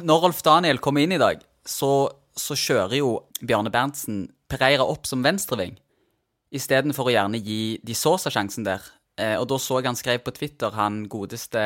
når 0.03 0.25
Rolf 0.25 0.41
Daniel 0.45 0.81
kommer 0.83 1.05
inn 1.05 1.15
i 1.15 1.21
dag, 1.21 1.39
så, 1.63 2.09
så 2.35 2.57
kjører 2.59 2.99
jo 2.99 3.13
Bjarne 3.39 3.71
Berntsen 3.71 4.25
Pereira 4.49 4.83
opp 4.89 5.07
som 5.07 5.23
venstreving 5.23 5.77
istedenfor 6.55 7.07
å 7.07 7.13
gjerne 7.13 7.39
gi 7.45 7.77
de 7.85 7.95
Sosa 7.95 8.31
sjansen 8.33 8.65
der. 8.67 8.83
Eh, 9.19 9.35
og 9.39 9.47
da 9.51 9.59
så 9.61 9.79
jeg 9.79 9.89
han 9.89 9.99
skrev 9.99 10.23
på 10.25 10.33
Twitter, 10.35 10.73
han 10.75 11.03
godeste 11.11 11.61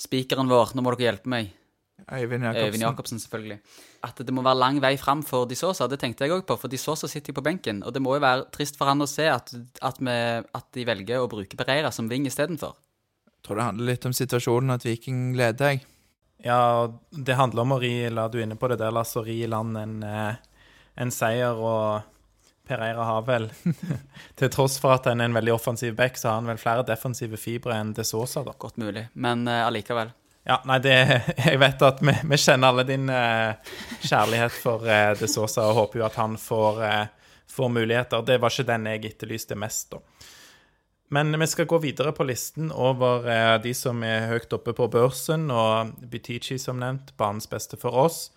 spikeren 0.00 0.50
vår, 0.50 0.74
nå 0.74 0.82
må 0.82 0.94
dere 0.94 1.10
hjelpe 1.10 1.30
meg, 1.30 1.52
Øyvind 2.10 2.44
Øyvind 2.44 2.54
Jacobsen. 2.54 2.82
Jacobsen 2.82 3.22
selvfølgelig, 3.22 3.58
at 4.04 4.22
det 4.26 4.34
må 4.34 4.42
være 4.42 4.58
lang 4.58 4.80
vei 4.82 4.96
fram 5.00 5.22
for 5.22 5.46
de 5.48 5.56
Sosa. 5.58 5.86
Det 5.86 6.00
tenkte 6.02 6.26
jeg 6.26 6.34
òg 6.34 6.46
på, 6.48 6.56
for 6.58 6.72
de 6.72 6.80
Sosa 6.80 7.08
sitter 7.10 7.32
jo 7.32 7.38
på 7.40 7.46
benken, 7.46 7.82
og 7.86 7.94
det 7.94 8.02
må 8.02 8.16
jo 8.16 8.24
være 8.24 8.48
trist 8.54 8.78
for 8.80 8.90
han 8.90 9.04
å 9.04 9.08
se 9.10 9.28
at, 9.30 9.54
at, 9.82 10.00
vi, 10.00 10.16
at 10.42 10.68
de 10.74 10.86
velger 10.88 11.22
å 11.22 11.30
bruke 11.30 11.58
Pereira 11.58 11.92
som 11.94 12.10
ving 12.10 12.26
istedenfor. 12.26 12.74
Tror 13.42 13.58
det 13.58 13.66
handler 13.70 13.90
litt 13.90 14.06
om 14.06 14.14
situasjonen 14.14 14.76
at 14.76 14.86
Viking 14.86 15.32
leder, 15.38 15.74
jeg. 15.74 15.86
Ja, 16.42 16.90
det 17.10 17.38
handler 17.38 17.62
om 17.62 17.76
å 17.76 17.82
ri, 17.82 17.94
la 18.10 18.26
du 18.30 18.40
er 18.40 18.46
inne 18.48 18.58
på 18.58 18.70
det 18.70 18.80
der, 18.80 18.94
Lars, 18.94 19.14
å 19.18 19.22
ri 19.22 19.42
i 19.44 19.50
land 19.50 19.78
en, 19.78 20.00
eh, 20.02 20.40
en 20.98 21.12
seier, 21.14 21.58
og 21.58 22.02
Pereira 22.66 23.04
har 23.06 23.22
vel, 23.26 23.48
til 24.38 24.50
tross 24.50 24.78
for 24.82 24.96
at 24.96 25.06
han 25.10 25.22
er 25.22 25.30
en 25.30 25.38
veldig 25.38 25.54
offensiv 25.54 25.94
back, 25.98 26.18
så 26.18 26.30
har 26.30 26.40
han 26.40 26.50
vel 26.50 26.60
flere 26.62 26.86
defensive 26.86 27.38
fibre 27.38 27.78
enn 27.78 27.94
De 27.94 28.06
Sosa, 28.06 28.42
da. 28.46 28.54
Godt 28.58 28.78
mulig, 28.82 29.08
men 29.14 29.46
eh, 29.50 29.62
allikevel. 29.66 30.10
Ja, 30.48 30.58
nei, 30.66 30.78
det 30.82 30.96
Jeg 31.46 31.60
vet 31.62 31.82
at 31.86 32.02
vi, 32.02 32.14
vi 32.30 32.38
kjenner 32.40 32.72
alle 32.72 32.84
din 32.88 33.10
uh, 33.10 33.54
kjærlighet 34.02 34.54
for 34.64 34.86
uh, 34.88 35.12
De 35.18 35.30
Sosa, 35.30 35.68
og 35.70 35.78
håper 35.80 36.02
jo 36.02 36.06
at 36.08 36.18
han 36.20 36.36
får, 36.40 36.82
uh, 36.82 37.32
får 37.50 37.72
muligheter. 37.78 38.26
Det 38.26 38.38
var 38.42 38.54
ikke 38.54 38.70
den 38.72 38.90
jeg 38.90 39.04
etterlyste 39.12 39.58
mest, 39.58 39.94
da. 39.94 40.02
Men 41.12 41.36
vi 41.36 41.46
skal 41.46 41.68
gå 41.68 41.76
videre 41.82 42.14
på 42.16 42.24
listen 42.24 42.70
over 42.72 43.26
uh, 43.28 43.56
de 43.62 43.74
som 43.76 43.98
er 44.06 44.30
høyt 44.32 44.54
oppe 44.56 44.74
på 44.74 44.88
børsen, 44.90 45.50
og 45.52 45.92
Butichi, 46.08 46.58
som 46.58 46.80
nevnt, 46.80 47.12
banens 47.20 47.50
beste 47.50 47.78
for 47.80 48.06
oss. 48.06 48.30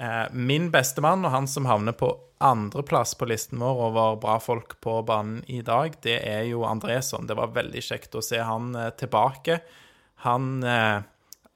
Eh, 0.00 0.32
min 0.32 0.70
bestemann, 0.70 1.24
og 1.24 1.30
han 1.30 1.48
som 1.48 1.66
havner 1.68 1.92
på 1.92 2.08
andreplass 2.40 3.12
på 3.20 3.26
listen 3.28 3.60
vår 3.60 3.80
over 3.90 4.14
bra 4.22 4.38
folk 4.40 4.78
på 4.80 4.94
banen 5.04 5.42
i 5.44 5.60
dag, 5.60 5.98
det 6.00 6.16
er 6.24 6.46
jo 6.48 6.62
Andresson. 6.64 7.26
Det 7.28 7.36
var 7.36 7.52
veldig 7.52 7.82
kjekt 7.84 8.16
å 8.16 8.22
se 8.24 8.40
han 8.40 8.72
eh, 8.80 8.88
tilbake. 8.96 9.58
Han, 10.24 10.62
eh, 10.64 11.02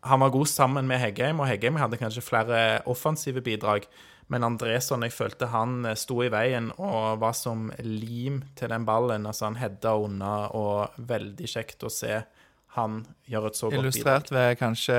han 0.05 0.21
var 0.21 0.33
god 0.35 0.51
sammen 0.51 0.89
med 0.89 1.01
Heggheim, 1.01 1.41
og 1.41 1.49
Heggheim 1.49 1.79
hadde 1.81 2.01
kanskje 2.01 2.25
flere 2.25 2.59
offensive 2.91 3.43
bidrag. 3.45 3.89
Men 4.33 4.45
Andresson, 4.47 5.05
jeg 5.05 5.13
følte 5.13 5.51
han 5.53 5.85
eh, 5.85 5.99
sto 6.01 6.23
i 6.25 6.31
veien 6.33 6.71
og 6.79 7.21
var 7.21 7.35
som 7.37 7.69
lim 7.85 8.41
til 8.57 8.73
den 8.73 8.87
ballen. 8.89 9.27
Altså 9.29 9.51
Han 9.51 9.61
hedda 9.61 9.97
unna, 10.01 10.35
og 10.57 10.97
veldig 10.97 11.51
kjekt 11.51 11.85
å 11.85 11.93
se 11.93 12.23
han 12.75 13.05
gjøre 13.31 13.53
et 13.53 13.59
så 13.59 13.69
godt 13.69 13.77
bidrag. 13.77 13.85
Illustrert 13.85 14.33
ved 14.35 14.57
kanskje 14.59 14.97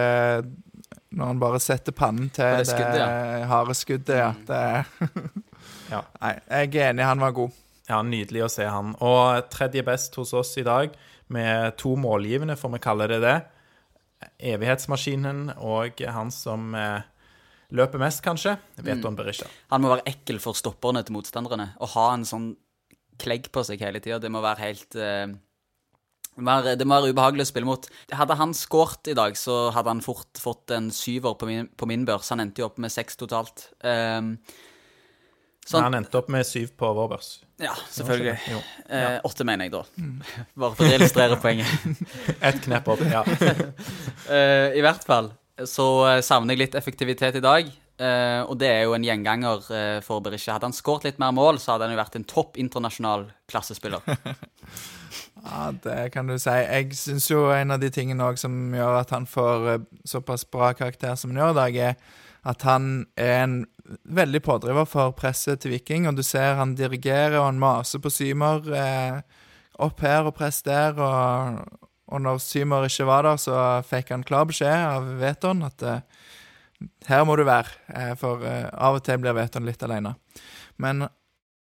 når 1.16 1.32
han 1.32 1.42
bare 1.42 1.60
setter 1.64 1.96
pannen 1.96 2.30
til 2.34 2.62
det 2.62 2.76
det, 2.78 3.02
ja. 3.02 3.48
harde 3.50 3.76
skuddet, 3.76 4.16
ja. 4.20 4.32
Mm. 4.36 4.46
Det, 4.48 5.42
Ja. 5.92 6.02
Nei, 6.22 6.32
jeg 6.50 6.76
er 6.76 6.92
enig, 6.92 7.06
han 7.06 7.22
var 7.22 7.34
god. 7.36 7.58
Ja, 7.86 8.00
Nydelig 8.06 8.46
å 8.46 8.50
se 8.50 8.66
han. 8.66 8.96
Og 9.06 9.50
tredje 9.54 9.84
best 9.86 10.16
hos 10.18 10.34
oss 10.38 10.56
i 10.58 10.66
dag, 10.66 10.94
med 11.28 11.76
to 11.82 11.96
målgivende, 11.98 12.58
får 12.58 12.74
vi 12.76 12.82
kalle 12.82 13.08
det 13.10 13.20
det. 13.24 13.36
Evighetsmaskinen 14.40 15.50
og 15.58 16.02
han 16.12 16.32
som 16.34 16.74
eh, 16.76 17.02
løper 17.76 18.02
mest, 18.02 18.24
kanskje. 18.26 18.58
Veton 18.86 19.16
Berisha. 19.18 19.48
Han 19.74 19.84
må 19.84 19.92
være 19.94 20.06
ekkel 20.12 20.40
for 20.44 20.58
stopperne 20.58 21.04
til 21.06 21.18
motstanderne. 21.18 21.72
Å 21.82 21.90
ha 21.96 22.14
en 22.14 22.26
sånn 22.28 22.52
klegg 23.22 23.48
på 23.56 23.64
seg 23.64 23.80
hele 23.86 24.02
tida, 24.04 24.20
det 24.20 24.32
må 24.34 24.42
være 24.44 24.60
helt 24.66 24.96
eh, 25.00 25.28
det 26.36 26.44
må 26.44 26.52
være- 26.52 26.76
det 26.78 26.86
må 26.86 26.98
være 27.00 27.14
ubehagelig 27.16 27.46
å 27.46 27.52
spille 27.54 27.66
mot. 27.70 27.86
Hadde 28.12 28.36
han 28.36 28.52
skåret 28.54 29.08
i 29.08 29.14
dag, 29.16 29.38
så 29.40 29.72
hadde 29.72 29.88
han 29.94 30.02
fort 30.04 30.36
fått 30.36 30.72
en 30.76 30.90
syver 30.92 31.38
på 31.40 31.48
min, 31.48 31.68
på 31.68 31.88
min 31.88 32.04
børs. 32.06 32.30
Han 32.30 32.42
endte 32.44 32.60
jo 32.60 32.66
opp 32.68 32.78
med 32.78 32.92
seks 32.92 33.16
totalt. 33.16 33.70
Um, 33.82 34.34
sånn, 35.66 35.84
Han 35.84 35.98
endte 35.98 36.20
opp 36.20 36.28
med 36.34 36.46
syv 36.48 36.72
på 36.78 36.92
vår 36.98 37.08
børs. 37.16 37.30
ja, 37.62 37.74
selvfølgelig. 37.92 38.36
Eh, 38.90 39.18
åtte, 39.26 39.46
mener 39.48 39.66
jeg, 39.66 39.74
da. 39.74 39.84
Bare 40.62 40.76
for 40.78 40.86
å 40.86 40.94
illustrere 41.00 41.38
poenget. 41.42 41.68
Ett 42.48 42.62
knepp 42.68 42.88
opp. 42.96 43.02
Ja. 43.10 43.24
Eh, 44.26 44.74
I 44.80 44.82
hvert 44.82 45.04
fall 45.06 45.28
så 45.70 45.84
eh, 46.10 46.22
savner 46.26 46.56
jeg 46.56 46.64
litt 46.66 46.76
effektivitet 46.80 47.36
i 47.38 47.42
dag. 47.44 47.68
eh, 48.02 48.42
og 48.50 48.58
det 48.60 48.68
er 48.72 48.82
jo 48.88 48.96
en 48.98 49.06
gjenganger 49.06 49.68
eh, 49.72 50.00
for 50.04 50.20
Berisha. 50.26 50.56
Hadde 50.58 50.66
han 50.72 50.74
skåret 50.76 51.06
litt 51.06 51.20
mer 51.22 51.32
mål, 51.38 51.60
så 51.62 51.76
hadde 51.76 51.86
han 51.88 51.94
jo 51.94 52.00
vært 52.02 52.18
en 52.18 52.26
topp 52.28 52.58
internasjonal 52.58 53.28
klassespiller. 53.52 54.02
Ja, 55.46 55.70
det 55.84 56.12
kan 56.16 56.28
du 56.28 56.36
si. 56.42 56.50
Jeg 56.50 56.96
syns 56.98 57.28
jo 57.30 57.46
en 57.54 57.72
av 57.76 57.80
de 57.84 57.92
tingene 57.94 58.26
òg 58.26 58.40
som 58.42 58.56
gjør 58.74 58.98
at 59.04 59.14
han 59.14 59.28
får 59.30 59.86
såpass 60.10 60.46
bra 60.50 60.72
karakter 60.74 61.14
som 61.22 61.32
han 61.36 61.44
gjør 61.44 61.54
i 61.54 61.60
dag, 61.62 61.78
er 61.92 61.96
at 62.46 62.66
han 62.68 63.06
er 63.18 63.40
en 63.44 63.56
veldig 64.06 64.42
pådriver 64.46 64.86
for 64.90 65.16
presset 65.18 65.62
til 65.62 65.74
Viking. 65.76 66.08
Og 66.10 66.18
du 66.18 66.24
ser 66.26 66.60
han 66.60 66.76
dirigerer 66.78 67.40
og 67.40 67.50
han 67.50 67.62
maser 67.62 68.02
på 68.04 68.12
Symer 68.14 68.70
eh, 68.74 69.20
opp 69.82 70.02
her 70.06 70.30
og 70.30 70.36
press 70.38 70.62
der. 70.66 70.98
Og, 70.98 71.90
og 72.08 72.22
når 72.22 72.42
Symer 72.44 72.88
ikke 72.88 73.10
var 73.10 73.26
der, 73.28 73.42
så 73.42 73.60
fikk 73.88 74.14
han 74.14 74.26
klar 74.26 74.48
beskjed 74.50 74.78
av 74.78 75.10
Veton 75.22 75.66
at 75.66 75.86
eh, 75.86 76.04
her 77.08 77.26
må 77.26 77.38
du 77.40 77.46
være, 77.48 77.72
eh, 77.94 78.14
for 78.20 78.44
eh, 78.46 78.68
av 78.74 78.98
og 78.98 79.04
til 79.06 79.22
blir 79.22 79.36
Veton 79.38 79.68
litt 79.68 79.84
alene. 79.86 80.16
Men 80.82 81.08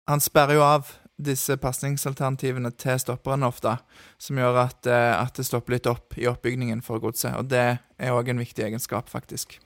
han 0.08 0.24
sperrer 0.24 0.60
jo 0.60 0.66
av 0.66 0.92
disse 1.22 1.56
pasningsalternativene 1.62 2.72
til 2.82 3.00
stopperne 3.02 3.50
ofte, 3.50 3.76
som 4.22 4.40
gjør 4.40 4.64
at, 4.66 4.88
eh, 4.90 5.14
at 5.16 5.36
det 5.38 5.46
stopper 5.48 5.78
litt 5.78 5.90
opp 5.90 6.18
i 6.18 6.28
oppbygningen 6.30 6.82
for 6.86 7.02
godset. 7.04 7.36
Og 7.38 7.50
det 7.52 7.66
er 7.98 8.16
òg 8.16 8.32
en 8.32 8.42
viktig 8.42 8.66
egenskap, 8.66 9.10
faktisk. 9.10 9.60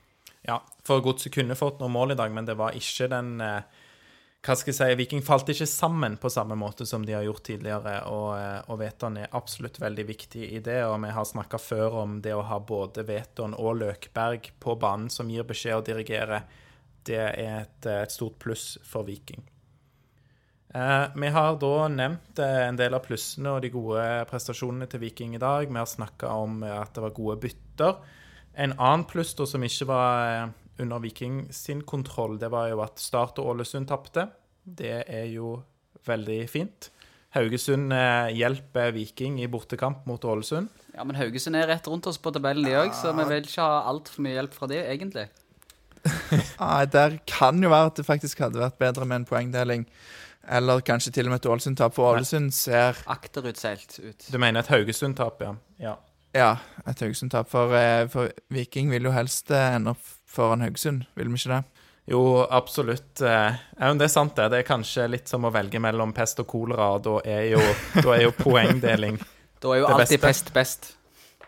Ja. 0.45 0.60
For 0.86 1.01
Godset 1.03 1.34
kunne 1.34 1.58
fått 1.58 1.81
noen 1.81 1.95
mål 1.95 2.13
i 2.13 2.19
dag, 2.19 2.34
men 2.34 2.47
det 2.47 2.58
var 2.60 2.77
ikke 2.77 3.10
den 3.12 3.39
eh, 3.41 3.81
Hva 4.45 4.53
skal 4.53 4.69
jeg 4.71 4.77
si 4.77 4.97
Viking 4.99 5.23
falt 5.25 5.49
ikke 5.49 5.65
sammen 5.65 6.19
på 6.21 6.29
samme 6.29 6.53
måte 6.60 6.86
som 6.86 7.05
de 7.05 7.15
har 7.17 7.25
gjort 7.25 7.47
tidligere, 7.47 7.95
og, 8.13 8.27
eh, 8.38 8.60
og 8.69 8.77
Veton 8.84 9.17
er 9.23 9.34
absolutt 9.34 9.79
veldig 9.81 10.05
viktig 10.12 10.51
i 10.51 10.62
det. 10.62 10.84
Og 10.86 10.99
vi 11.01 11.15
har 11.17 11.25
snakka 11.25 11.62
før 11.62 11.97
om 12.03 12.19
det 12.21 12.36
å 12.36 12.45
ha 12.45 12.60
både 12.62 13.08
Veton 13.08 13.58
og 13.58 13.81
Løkberg 13.81 14.51
på 14.62 14.77
banen 14.77 15.10
som 15.10 15.34
gir 15.34 15.49
beskjed 15.49 15.81
og 15.81 15.89
dirigerer. 15.89 16.45
Det 17.05 17.19
er 17.21 17.60
et, 17.65 17.89
et 17.89 18.13
stort 18.13 18.38
pluss 18.41 18.75
for 18.86 19.05
Viking. 19.10 19.43
Eh, 20.75 21.05
vi 21.15 21.27
har 21.27 21.55
da 21.55 21.88
nevnt 21.88 22.39
eh, 22.39 22.65
en 22.67 22.75
del 22.75 22.97
av 22.97 23.05
plussene 23.05 23.53
og 23.53 23.62
de 23.63 23.69
gode 23.71 24.03
prestasjonene 24.27 24.89
til 24.91 24.99
Viking 25.05 25.38
i 25.38 25.39
dag. 25.39 25.69
Vi 25.69 25.79
har 25.79 25.88
snakka 25.88 26.34
om 26.36 26.65
eh, 26.67 26.73
at 26.81 26.91
det 26.97 27.03
var 27.05 27.13
gode 27.15 27.38
bytter. 27.45 27.93
En 28.55 28.73
annen 28.79 29.05
pluss 29.09 29.33
da 29.35 29.47
som 29.49 29.63
ikke 29.65 29.87
var 29.89 30.31
eh, 30.31 30.49
under 30.83 30.99
Viking 31.03 31.45
sin 31.53 31.83
kontroll, 31.87 32.37
det 32.39 32.51
var 32.53 32.69
jo 32.71 32.81
at 32.85 32.99
Start 33.01 33.39
og 33.43 33.53
Ålesund 33.53 33.89
tapte. 33.91 34.29
Det 34.63 35.03
er 35.03 35.27
jo 35.33 35.57
veldig 36.07 36.39
fint. 36.49 36.89
Haugesund 37.35 37.91
eh, 37.91 38.31
hjelper 38.37 38.93
Viking 38.95 39.41
i 39.43 39.47
bortekamp 39.51 40.05
mot 40.07 40.23
Ålesund. 40.23 40.69
Ja, 40.95 41.03
men 41.03 41.17
Haugesund 41.19 41.57
er 41.59 41.67
rett 41.67 41.87
rundt 41.91 42.07
oss 42.07 42.19
på 42.21 42.31
tabellen, 42.31 42.63
de 42.63 42.77
òg, 42.79 42.93
så 42.95 43.11
vi 43.17 43.25
vil 43.27 43.49
ikke 43.49 43.65
ha 43.65 43.81
altfor 43.91 44.23
mye 44.23 44.37
hjelp 44.37 44.55
fra 44.55 44.69
de, 44.71 44.79
egentlig. 44.93 45.25
Nei, 46.61 46.85
der 46.93 47.17
kan 47.27 47.59
jo 47.59 47.71
være 47.73 47.91
at 47.91 47.99
det 47.99 48.07
faktisk 48.07 48.45
hadde 48.45 48.61
vært 48.61 48.79
bedre 48.79 49.07
med 49.09 49.23
en 49.23 49.27
poengdeling. 49.27 49.83
Eller 50.45 50.83
kanskje 50.85 51.11
til 51.11 51.27
og 51.27 51.33
med 51.33 51.41
et 51.41 51.49
Ålesund-tap, 51.51 51.95
for 51.97 52.13
Ålesund 52.13 52.53
ser 52.55 53.01
Akterutseilt 53.11 53.97
ut. 53.99 54.27
Du 54.29 54.37
mener 54.39 54.61
et 54.61 54.71
Haugesund-tap, 54.71 55.41
ja. 55.43 55.55
ja. 55.81 55.95
Ja, 56.35 56.57
et 56.85 56.99
Haugesund-tap. 56.99 57.47
For, 57.49 57.71
eh, 57.79 58.07
for 58.11 58.31
Viking 58.51 58.89
vil 58.91 59.07
jo 59.07 59.13
helst 59.15 59.51
eh, 59.55 59.75
ende 59.77 59.93
opp 59.95 60.01
foran 60.35 60.65
Haugesund, 60.65 61.05
vil 61.15 61.29
vi 61.31 61.39
ikke 61.39 61.53
det? 61.53 61.61
Jo, 62.11 62.19
absolutt. 62.53 63.21
Eh, 63.21 63.55
Ja, 63.79 63.87
men 63.87 63.97
det 64.01 64.09
er 64.09 64.13
sant, 64.13 64.35
det. 64.37 64.49
Det 64.51 64.59
er 64.59 64.67
kanskje 64.67 65.07
litt 65.09 65.31
som 65.31 65.47
å 65.47 65.51
velge 65.55 65.79
mellom 65.81 66.11
pest 66.13 66.39
og 66.43 66.47
kolera, 66.51 66.89
og 66.97 67.05
da 67.07 67.15
er 67.37 67.47
jo, 67.55 67.61
da 68.01 68.17
er 68.17 68.25
jo 68.27 68.33
poengdeling 68.37 69.17
Da 69.63 69.71
er 69.73 69.79
jo 69.79 69.87
alltid 69.87 70.19
beste. 70.21 70.51
pest 70.53 70.53
best. 70.53 70.91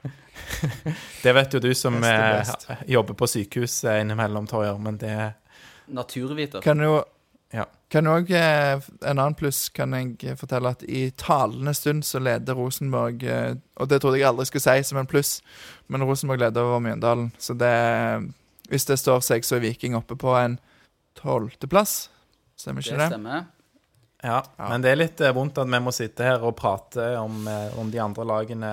Det 1.24 1.34
vet 1.36 1.54
jo 1.54 1.60
du 1.60 1.74
som 1.76 2.00
Best 2.02 2.64
best. 2.70 2.88
jobber 2.90 3.14
på 3.20 3.28
sykehus 3.30 3.84
eh, 3.84 4.00
innimellom, 4.06 4.48
Torjer, 4.50 4.80
men 4.82 4.98
det 5.02 5.14
Naturviter. 5.88 6.62
Kan 6.64 6.80
jo 6.84 6.98
Ja. 7.54 7.64
kan 7.90 8.08
òg 8.12 8.28
En 8.36 8.82
annen 9.20 9.36
pluss 9.40 9.70
kan 9.70 9.94
jeg 9.96 10.36
fortelle 10.38 10.74
at 10.76 10.82
i 10.84 11.12
talende 11.16 11.72
stund 11.74 12.04
så 12.04 12.20
leder 12.20 12.58
Rosenborg 12.60 13.24
eh, 13.24 13.54
Og 13.80 13.88
det 13.88 14.02
trodde 14.04 14.20
jeg 14.20 14.28
aldri 14.28 14.46
skulle 14.50 14.66
si 14.66 14.84
som 14.84 14.98
en 15.00 15.08
pluss, 15.08 15.38
men 15.88 16.04
Rosenborg 16.04 16.40
leder 16.44 16.62
over 16.62 16.80
Mjøndalen. 16.84 17.32
Så 17.40 17.56
det 17.58 17.72
Hvis 18.70 18.86
det 18.86 19.00
står 19.00 19.22
seg, 19.24 19.46
så 19.48 19.56
er 19.56 19.64
Viking 19.64 19.96
oppe 19.96 20.18
på 20.20 20.34
en 20.36 20.60
tolvteplass. 21.16 22.10
Stemmer 22.58 22.84
ikke 22.84 22.98
det? 23.00 23.08
stemmer. 23.14 23.46
Ja, 24.24 24.42
Ja. 24.58 24.68
men 24.70 24.82
det 24.82 24.92
er 24.92 24.96
litt 25.00 25.22
eh, 25.22 25.32
vondt 25.34 25.58
at 25.62 25.68
vi 25.70 25.80
må 25.80 25.92
sitte 25.94 26.24
her 26.26 26.44
og 26.44 26.56
prate 26.58 27.16
om, 27.22 27.48
eh, 27.48 27.80
om 27.80 27.92
de 27.92 28.00
andre 28.02 28.26
lagene 28.26 28.72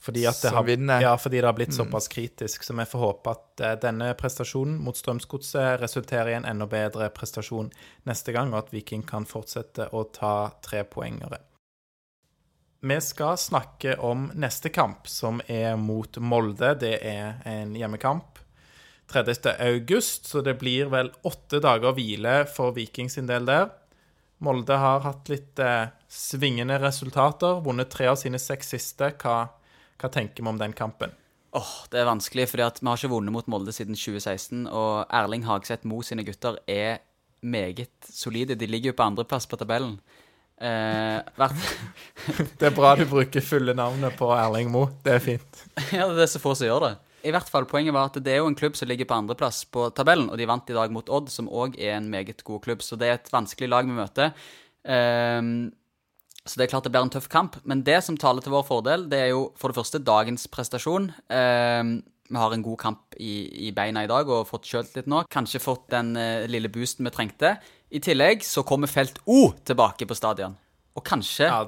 fordi 0.00 0.26
at 0.28 0.38
det 0.42 0.50
har, 0.52 0.68
ja, 1.02 1.16
fordi 1.18 1.40
det 1.40 1.48
har 1.48 1.56
blitt 1.56 1.72
Mm. 1.72 1.86
såpass 1.86 2.08
kritisk. 2.08 2.62
Så 2.62 2.74
vi 2.76 2.84
får 2.84 2.98
håpe 2.98 3.30
at 3.30 3.60
eh, 3.60 3.74
denne 3.80 4.14
prestasjonen 4.14 4.78
mot 4.78 4.96
Strømsgodset 4.96 5.80
resulterer 5.80 6.28
i 6.28 6.34
en 6.34 6.44
enda 6.44 6.66
bedre 6.66 7.08
prestasjon 7.10 7.72
neste 8.06 8.32
gang, 8.32 8.52
og 8.54 8.58
at 8.58 8.72
Viking 8.72 9.02
kan 9.02 9.24
fortsette 9.26 9.88
å 9.92 10.04
ta 10.12 10.50
trepoengere. 10.62 11.38
Vi 12.86 13.00
skal 13.00 13.36
snakke 13.36 13.96
om 13.98 14.28
neste 14.34 14.68
kamp, 14.70 15.08
som 15.08 15.40
er 15.48 15.76
mot 15.76 16.18
Molde. 16.22 16.74
Det 16.78 17.00
er 17.02 17.40
en 17.44 17.74
hjemmekamp. 17.74 18.38
30. 19.08 19.56
august, 19.58 20.26
så 20.26 20.42
det 20.42 20.58
blir 20.58 20.88
vel 20.90 21.10
åtte 21.24 21.60
dager 21.62 21.94
hvile 21.94 22.46
for 22.50 22.72
Viking 22.76 23.08
sin 23.10 23.26
del 23.26 23.46
der. 23.46 23.70
Molde 24.38 24.76
har 24.76 25.00
hatt 25.00 25.30
litt 25.32 25.58
eh, 25.58 25.88
svingende 26.12 26.76
resultater, 26.82 27.62
vunnet 27.64 27.88
tre 27.90 28.06
av 28.10 28.18
sine 28.20 28.38
seks 28.38 28.68
siste. 28.74 29.12
Hva, 29.22 29.48
hva 30.00 30.10
tenker 30.12 30.42
vi 30.42 30.50
om 30.50 30.58
den 30.60 30.74
kampen? 30.76 31.14
Åh, 31.56 31.72
Det 31.90 32.00
er 32.00 32.08
vanskelig, 32.08 32.48
fordi 32.50 32.62
vi 32.82 32.88
har 32.88 32.98
ikke 32.98 33.12
vunnet 33.12 33.32
mot 33.32 33.46
Molde 33.48 33.72
siden 33.72 33.96
2016. 33.96 34.66
Og 34.68 35.06
Erling 35.10 35.46
Hagseth 35.46 35.86
Mo 35.88 36.02
sine 36.04 36.24
gutter 36.26 36.58
er 36.68 36.98
meget 37.40 38.10
solide. 38.10 38.58
De 38.58 38.66
ligger 38.66 38.92
jo 38.92 38.98
på 38.98 39.06
andreplass 39.06 39.46
på 39.48 39.56
tabellen. 39.56 39.98
Eh, 40.60 41.20
Det 42.58 42.68
er 42.68 42.76
bra 42.76 42.94
du 42.96 43.06
bruker 43.08 43.44
fulle 43.44 43.74
navnet 43.76 44.16
på 44.18 44.28
Erling 44.36 44.70
Mo. 44.72 44.86
Det 45.04 45.16
er 45.16 45.24
fint. 45.24 45.64
ja, 45.96 46.08
det 46.12 46.26
er 46.26 46.32
så 46.32 46.42
få 46.42 46.54
som 46.56 46.68
gjør 46.68 46.88
det. 46.88 46.94
I 47.26 47.32
hvert 47.34 47.48
fall, 47.50 47.64
Poenget 47.66 47.94
var 47.96 48.10
at 48.10 48.20
det 48.22 48.34
er 48.34 48.42
jo 48.42 48.50
en 48.50 48.58
klubb 48.58 48.76
som 48.78 48.86
ligger 48.88 49.08
på 49.08 49.16
andreplass 49.16 49.64
på 49.72 49.88
tabellen, 49.96 50.28
og 50.30 50.38
de 50.38 50.46
vant 50.46 50.68
i 50.70 50.76
dag 50.76 50.92
mot 50.94 51.08
Odd, 51.10 51.32
som 51.32 51.48
òg 51.48 51.74
er 51.80 51.96
en 51.96 52.10
meget 52.12 52.44
god 52.46 52.62
klubb. 52.62 52.84
Så 52.86 52.98
det 53.00 53.08
er 53.08 53.18
et 53.18 53.32
vanskelig 53.32 53.70
lag 53.72 53.88
vi 53.88 53.96
møter. 53.96 54.36
Ehm, 54.86 55.72
så 56.46 56.58
det 56.58 56.66
er 56.66 56.70
klart 56.70 56.86
det 56.86 56.92
blir 56.94 57.04
en 57.04 57.12
tøff 57.12 57.26
kamp. 57.32 57.56
Men 57.66 57.82
det 57.86 57.98
som 58.06 58.16
taler 58.18 58.44
til 58.44 58.54
vår 58.54 58.66
fordel, 58.68 59.08
det 59.10 59.18
er 59.24 59.32
jo 59.32 59.48
for 59.58 59.72
det 59.72 59.78
første 59.80 60.00
dagens 60.02 60.46
prestasjon. 60.52 61.10
Eh, 61.28 61.82
vi 62.26 62.38
har 62.42 62.54
en 62.54 62.62
god 62.62 62.78
kamp 62.78 63.16
i, 63.22 63.68
i 63.68 63.72
beina 63.74 64.02
i 64.06 64.10
dag 64.10 64.30
og 64.30 64.46
fått 64.48 64.66
kjølt 64.70 64.94
litt 64.98 65.10
nå. 65.10 65.24
Kanskje 65.32 65.62
fått 65.62 65.88
den 65.94 66.14
eh, 66.18 66.46
lille 66.50 66.70
boosten 66.72 67.06
vi 67.06 67.14
trengte. 67.14 67.56
I 67.90 68.02
tillegg 68.02 68.46
så 68.46 68.64
kommer 68.66 68.90
Felt 68.90 69.20
O 69.30 69.50
tilbake 69.66 70.08
på 70.08 70.18
stadion. 70.18 70.56
Og 70.96 71.04
kanskje 71.06 71.50
Ja, 71.50 71.60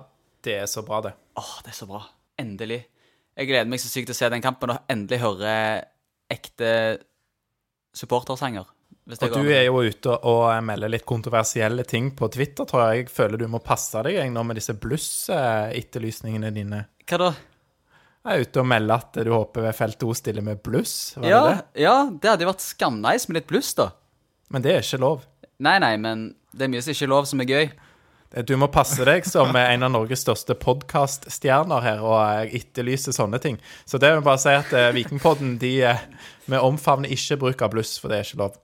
det 0.46 0.56
er 0.62 0.70
så 0.70 0.82
bra, 0.86 1.02
det. 1.04 1.14
Åh, 1.38 1.52
det 1.66 1.74
er 1.74 1.78
så 1.78 1.90
bra. 1.90 2.04
Endelig. 2.38 2.84
Jeg 3.38 3.50
gleder 3.50 3.70
meg 3.70 3.82
så 3.82 3.90
sykt 3.90 4.10
til 4.10 4.16
å 4.16 4.18
se 4.18 4.30
den 4.32 4.42
kampen 4.42 4.74
og 4.74 4.90
endelig 4.90 5.20
høre 5.22 5.52
ekte 6.30 6.70
supportersanger. 7.94 8.66
Og 9.08 9.30
du 9.32 9.46
er 9.48 9.62
jo 9.70 9.78
ute 9.88 10.16
og 10.28 10.50
melder 10.68 10.90
litt 10.92 11.06
kontroversielle 11.08 11.84
ting 11.88 12.10
på 12.16 12.28
Twitter, 12.34 12.66
tror 12.68 12.82
jeg. 12.92 13.06
Jeg 13.06 13.12
føler 13.14 13.40
du 13.40 13.46
må 13.48 13.60
passe 13.64 14.02
deg 14.04 14.18
jeg, 14.18 14.32
nå 14.34 14.42
med 14.44 14.58
disse 14.60 14.74
bluss-etterlysningene 14.76 16.50
dine. 16.52 16.82
Hva 17.08 17.18
da? 17.22 17.30
Jeg 18.28 18.34
er 18.42 18.44
ute 18.44 18.60
og 18.60 18.68
melder 18.68 19.00
at 19.00 19.18
du 19.24 19.30
håper 19.32 19.70
Felt 19.72 20.02
O 20.04 20.12
stiller 20.16 20.44
med 20.44 20.60
bluss. 20.66 21.14
Var 21.16 21.28
Ja, 21.30 21.40
det 21.46 21.54
det? 21.56 21.82
ja, 21.86 21.96
det 22.12 22.28
hadde 22.34 22.44
jo 22.44 22.50
vært 22.50 22.66
skamnice 22.66 23.30
med 23.30 23.38
litt 23.40 23.48
bluss, 23.48 23.72
da. 23.78 23.90
Men 24.52 24.64
det 24.64 24.74
er 24.74 24.84
ikke 24.84 25.00
lov. 25.00 25.24
Nei, 25.64 25.78
nei, 25.82 25.94
men 25.96 26.34
det 26.52 26.66
er 26.66 26.72
mye 26.74 26.82
som 26.84 26.92
ikke 26.92 27.06
er 27.08 27.14
lov, 27.14 27.24
som 27.30 27.40
er 27.40 27.48
gøy. 27.48 27.70
Du 28.44 28.52
må 28.60 28.68
passe 28.68 29.00
deg 29.08 29.24
som 29.24 29.56
en 29.56 29.82
av 29.86 29.90
Norges 29.94 30.20
største 30.26 30.52
podkaststjerner 30.60 31.80
her 31.86 32.04
og 32.04 32.52
etterlyse 32.52 33.14
sånne 33.16 33.40
ting. 33.40 33.56
Så 33.88 33.96
det 34.02 34.12
vil 34.12 34.20
bare 34.26 34.42
si 34.42 34.52
at 34.52 34.72
eh, 34.76 34.90
Vikingpodden 34.92 35.56
de, 35.62 35.72
eh, 35.88 36.02
vi 36.44 36.60
omfavner 36.60 37.08
ikke 37.14 37.38
bruk 37.40 37.62
av 37.64 37.72
bluss, 37.72 37.96
for 38.02 38.12
det 38.12 38.18
er 38.20 38.28
ikke 38.28 38.42
lov. 38.44 38.58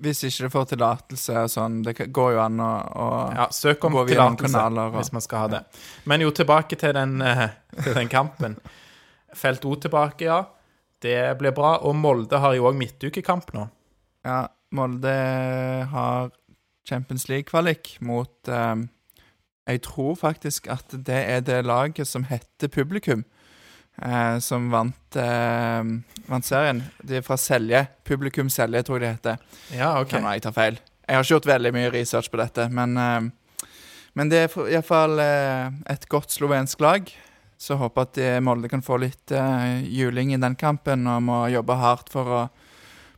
Hvis 0.00 0.22
ikke 0.24 0.46
det 0.46 0.52
får 0.54 0.68
tillatelse 0.70 1.34
og 1.44 1.50
sånn. 1.52 1.80
Det 1.84 1.94
går 2.12 2.30
jo 2.36 2.38
an 2.40 2.60
å, 2.64 2.68
å 2.96 3.08
Ja, 3.36 3.48
Søk 3.52 3.84
om 3.84 3.98
tillatelse 4.08 4.62
og- 4.66 4.94
hvis 4.96 5.12
man 5.12 5.20
skal 5.24 5.38
ha 5.44 5.48
det. 5.48 5.64
Men 6.06 6.20
jo, 6.24 6.30
tilbake 6.30 6.78
til 6.80 6.94
den, 6.96 7.20
eh, 7.22 7.48
til 7.84 7.94
den 7.94 8.08
kampen. 8.08 8.56
Felt 9.34 9.64
O 9.64 9.74
tilbake, 9.76 10.24
ja. 10.24 10.44
Det 11.00 11.38
blir 11.38 11.52
bra. 11.52 11.78
Og 11.84 11.94
Molde 11.96 12.38
har 12.40 12.54
jo 12.56 12.64
òg 12.70 12.76
midtukekamp 12.80 13.52
nå. 13.56 13.68
Ja, 14.24 14.46
Molde 14.72 15.12
har 15.90 16.30
Champions 16.88 17.28
League-kvalik 17.28 17.96
mot 18.00 18.48
um, 18.48 18.88
Jeg 19.68 19.82
tror 19.86 20.16
faktisk 20.18 20.66
at 20.72 20.90
det 20.90 21.20
er 21.28 21.40
det 21.46 21.64
laget 21.64 22.08
som 22.08 22.24
heter 22.24 22.68
Publikum, 22.68 23.24
eh, 24.02 24.38
som 24.44 24.70
vant, 24.72 25.16
eh, 25.16 25.82
vant 26.26 26.46
serien. 26.46 26.82
De 27.02 27.18
er 27.20 27.26
fra 27.26 27.36
Selje. 27.40 27.86
Publikum 28.04 28.50
Selje, 28.52 28.82
tror 28.86 29.00
jeg 29.00 29.06
det 29.06 29.12
heter. 29.16 29.58
Ja, 29.76 29.92
OK. 30.00 30.10
Kan 30.14 30.28
jeg 30.28 30.44
tar 30.46 30.56
feil. 30.56 30.80
Jeg 31.06 31.16
har 31.18 31.24
ikke 31.26 31.34
gjort 31.36 31.50
veldig 31.50 31.72
mye 31.74 31.90
research 31.90 32.30
på 32.30 32.38
dette, 32.38 32.68
men, 32.70 32.96
eh, 32.96 33.66
men 34.14 34.30
det 34.30 34.44
er 34.44 34.70
iallfall 34.70 35.18
eh, 35.22 35.70
et 35.90 36.08
godt 36.08 36.30
slovensk 36.30 36.80
lag. 36.80 37.10
Så 37.60 37.76
håper 37.76 38.06
at 38.06 38.18
eh, 38.18 38.40
Molde 38.40 38.70
kan 38.72 38.80
få 38.80 38.96
litt 39.02 39.32
eh, 39.36 39.82
juling 39.84 40.32
i 40.32 40.40
den 40.40 40.56
kampen, 40.56 41.06
og 41.06 41.22
må 41.26 41.40
jobbe 41.52 41.76
hardt 41.76 42.08
for 42.12 42.36
å 42.36 42.42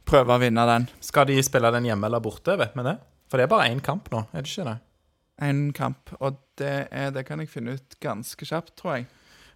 prøve 0.09 0.35
å 0.35 0.41
vinne 0.43 0.65
den. 0.67 0.89
Skal 1.05 1.29
de 1.29 1.37
spille 1.47 1.71
den 1.71 1.87
hjemme 1.87 2.09
eller 2.09 2.23
borte, 2.25 2.57
vet 2.59 2.75
vi 2.75 2.87
det? 2.89 2.97
For 3.31 3.39
det 3.39 3.47
er 3.47 3.53
bare 3.53 3.69
én 3.71 3.81
kamp 3.85 4.11
nå, 4.13 4.25
er 4.33 4.43
det 4.43 4.51
ikke 4.51 4.67
det? 4.67 4.79
En 5.43 5.61
kamp, 5.77 6.11
og 6.21 6.41
det, 6.61 6.75
er, 6.91 7.13
det 7.15 7.23
kan 7.29 7.41
jeg 7.41 7.51
finne 7.53 7.77
ut 7.79 7.97
ganske 8.03 8.47
kjapt, 8.47 8.75
tror 8.79 8.99
jeg. 8.99 9.07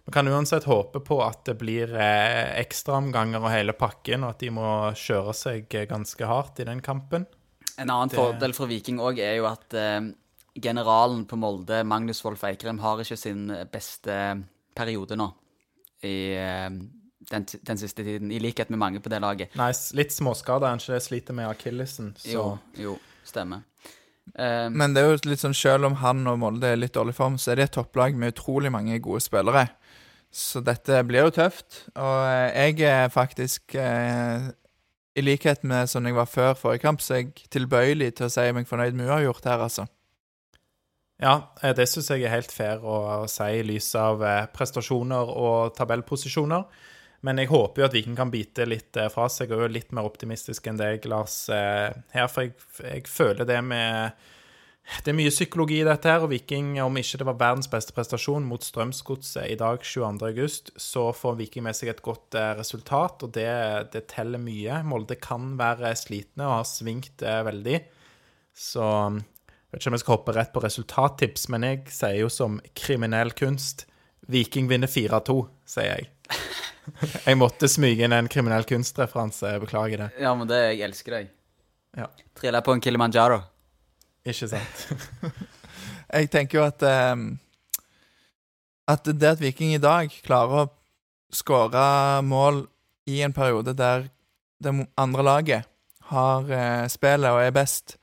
Vi 0.07 0.11
kan 0.15 0.27
uansett 0.31 0.63
håpe 0.63 1.01
på 1.03 1.17
at 1.19 1.41
det 1.49 1.57
blir 1.59 1.91
eh, 1.99 2.53
ekstraomganger 2.61 3.43
og 3.43 3.49
hele 3.51 3.73
pakken, 3.75 4.23
og 4.23 4.29
at 4.37 4.39
de 4.39 4.49
må 4.55 4.67
kjøre 4.95 5.33
seg 5.35 5.73
eh, 5.75 5.83
ganske 5.89 6.29
hardt 6.29 6.61
i 6.63 6.67
den 6.69 6.79
kampen. 6.79 7.25
En 7.77 7.89
annen 7.91 8.07
Det- 8.07 8.15
fordel 8.15 8.53
for 8.55 8.71
Viking 8.71 9.01
òg 9.03 9.19
er 9.19 9.35
jo 9.41 9.49
at 9.49 9.73
eh, 9.75 9.99
generalen 10.63 11.25
på 11.27 11.35
Molde, 11.35 11.81
Magnus 11.83 12.23
Wolff 12.23 12.45
Eikrem, 12.47 12.79
har 12.79 13.03
ikke 13.03 13.17
sin 13.19 13.51
beste 13.69 14.15
periode 14.79 15.17
nå 15.19 15.27
i 16.07 16.13
eh, 16.39 16.69
den, 17.27 17.45
den 17.67 17.77
siste 17.81 18.05
tiden, 18.07 18.31
i 18.31 18.39
likhet 18.39 18.71
med 18.71 18.79
mange 18.79 19.01
på 19.03 19.11
det 19.11 19.19
laget. 19.19 19.57
Nei, 19.59 19.73
litt 19.99 20.15
småskader, 20.15 20.69
han 20.71 20.79
ikke 20.79 21.01
sliter 21.03 21.35
med 21.35 21.49
akillesen, 21.51 22.13
så 22.15 22.31
Jo, 22.31 22.45
jo, 22.79 22.95
stemmer. 23.27 23.65
Men 24.37 24.91
det 24.95 25.01
er 25.03 25.11
jo 25.13 25.19
litt 25.29 25.39
sånn, 25.39 25.53
selv 25.55 25.87
om 25.87 25.93
han 26.01 26.23
og 26.27 26.39
Molde 26.41 26.71
er 26.73 26.79
litt 26.79 26.95
dårlig 26.95 27.13
form, 27.15 27.37
så 27.39 27.51
er 27.53 27.59
det 27.61 27.67
et 27.69 27.75
topplag 27.77 28.15
med 28.19 28.33
utrolig 28.35 28.71
mange 28.71 28.97
gode 29.03 29.21
spillere. 29.23 29.67
Så 30.37 30.61
dette 30.61 31.01
blir 31.09 31.25
jo 31.25 31.33
tøft. 31.33 31.83
Og 31.97 32.17
eh, 32.29 32.77
jeg 32.77 32.85
er 32.85 33.13
faktisk 33.13 33.73
eh, 33.81 34.49
I 35.17 35.23
likhet 35.25 35.63
med 35.65 35.89
sånn 35.89 36.05
jeg 36.05 36.17
var 36.17 36.29
før 36.29 36.51
forrige 36.59 36.83
kamp, 36.85 37.01
så 37.01 37.15
er 37.15 37.23
jeg 37.23 37.47
tilbøyelig 37.53 38.11
til 38.19 38.27
å 38.27 38.33
si 38.33 38.45
meg 38.53 38.69
fornøyd 38.69 38.97
med 38.97 39.09
uavgjort 39.09 39.49
her, 39.49 39.63
altså. 39.65 39.87
Ja, 41.17 41.55
eh, 41.63 41.73
det 41.73 41.87
syns 41.89 42.11
jeg 42.13 42.27
er 42.27 42.35
helt 42.35 42.53
fair 42.53 42.85
å, 42.85 43.25
si 43.31 43.49
i 43.57 43.65
lys 43.65 43.89
av 43.97 44.21
eh, 44.21 44.45
prestasjoner 44.53 45.33
og 45.33 45.73
tabellposisjoner. 45.79 46.85
Men 47.25 47.41
jeg 47.41 47.49
håper 47.49 47.81
jo 47.81 47.87
at 47.87 47.97
Viking 47.97 48.15
kan 48.19 48.29
bite 48.29 48.67
litt 48.69 48.97
fra 49.09 49.25
seg, 49.33 49.49
og 49.49 49.65
er 49.65 49.73
litt 49.73 49.89
mer 49.97 50.05
optimistisk 50.05 50.69
enn 50.69 50.77
deg, 50.77 51.07
Lars, 51.09 51.47
her. 51.49 52.27
For 52.29 52.45
jeg, 52.45 52.53
jeg 52.83 53.07
føler 53.09 53.49
det 53.49 53.57
med 53.65 54.27
Det 54.87 55.11
er 55.11 55.17
mye 55.17 55.31
psykologi 55.31 55.81
i 55.81 55.87
dette 55.87 56.07
her, 56.09 56.23
og 56.23 56.31
Viking, 56.31 56.77
om 56.79 56.95
ikke 56.99 57.19
det 57.19 57.27
var 57.27 57.39
verdens 57.39 57.67
beste 57.71 57.93
prestasjon 57.95 58.45
mot 58.47 58.63
Strømsgodset 58.63 59.49
i 59.51 59.57
dag, 59.59 59.81
22.8, 59.83 60.71
så 60.79 61.09
får 61.15 61.35
Viking 61.41 61.65
med 61.67 61.75
seg 61.75 61.91
et 61.91 62.03
godt 62.05 62.37
eh, 62.39 62.53
resultat, 62.55 63.25
og 63.27 63.33
det, 63.35 63.49
det 63.93 64.05
teller 64.13 64.39
mye. 64.41 64.79
Molde 64.87 65.19
kan 65.19 65.55
være 65.59 65.91
slitne 65.99 66.47
og 66.47 66.61
har 66.61 66.69
svingt 66.69 67.23
eh, 67.23 67.41
veldig. 67.47 67.81
Så 68.57 68.85
jeg 68.87 69.75
vet 69.75 69.81
ikke 69.81 69.91
om 69.91 69.97
jeg 69.97 70.05
skal 70.05 70.15
hoppe 70.15 70.37
rett 70.37 70.55
på 70.55 70.63
resultattips, 70.63 71.49
men 71.53 71.67
jeg 71.67 71.83
sier 71.93 72.21
jo 72.23 72.31
som 72.31 72.61
kriminell 72.77 73.35
kunst 73.37 73.85
Viking 74.27 74.71
vinner 74.71 74.91
4-2, 74.91 75.37
sier 75.67 75.93
jeg. 75.93 76.09
Jeg 77.27 77.35
måtte 77.35 77.67
smyge 77.67 78.03
inn 78.03 78.13
en 78.15 78.27
kriminell 78.31 78.63
kunstreferanse, 78.67 79.53
beklager 79.59 80.05
det. 80.05 80.07
ja, 80.23 80.31
men 80.35 80.47
det 80.47 80.57
Jeg 80.63 80.81
elsker 80.87 81.15
deg. 81.17 81.29
Ja. 81.99 82.07
Triller 82.39 82.63
på 82.63 82.75
en 82.75 82.83
Kilimanjaro. 82.83 83.41
Ikke 84.27 84.49
sant? 84.51 84.81
Jeg 86.17 86.31
tenker 86.31 86.59
jo 86.59 86.65
at 86.67 86.83
um, 87.13 87.29
At 88.87 89.07
det 89.07 89.33
at 89.35 89.43
Viking 89.43 89.73
i 89.75 89.83
dag 89.83 90.11
klarer 90.23 90.65
å 90.65 90.67
skåre 91.35 92.21
mål 92.23 92.65
i 93.07 93.21
en 93.23 93.35
periode 93.35 93.73
der 93.75 94.07
det 94.63 94.71
andre 94.97 95.23
laget 95.23 95.67
har 96.07 96.47
uh, 96.47 96.87
spillet 96.89 97.29
og 97.29 97.41
er 97.43 97.51
best, 97.55 97.97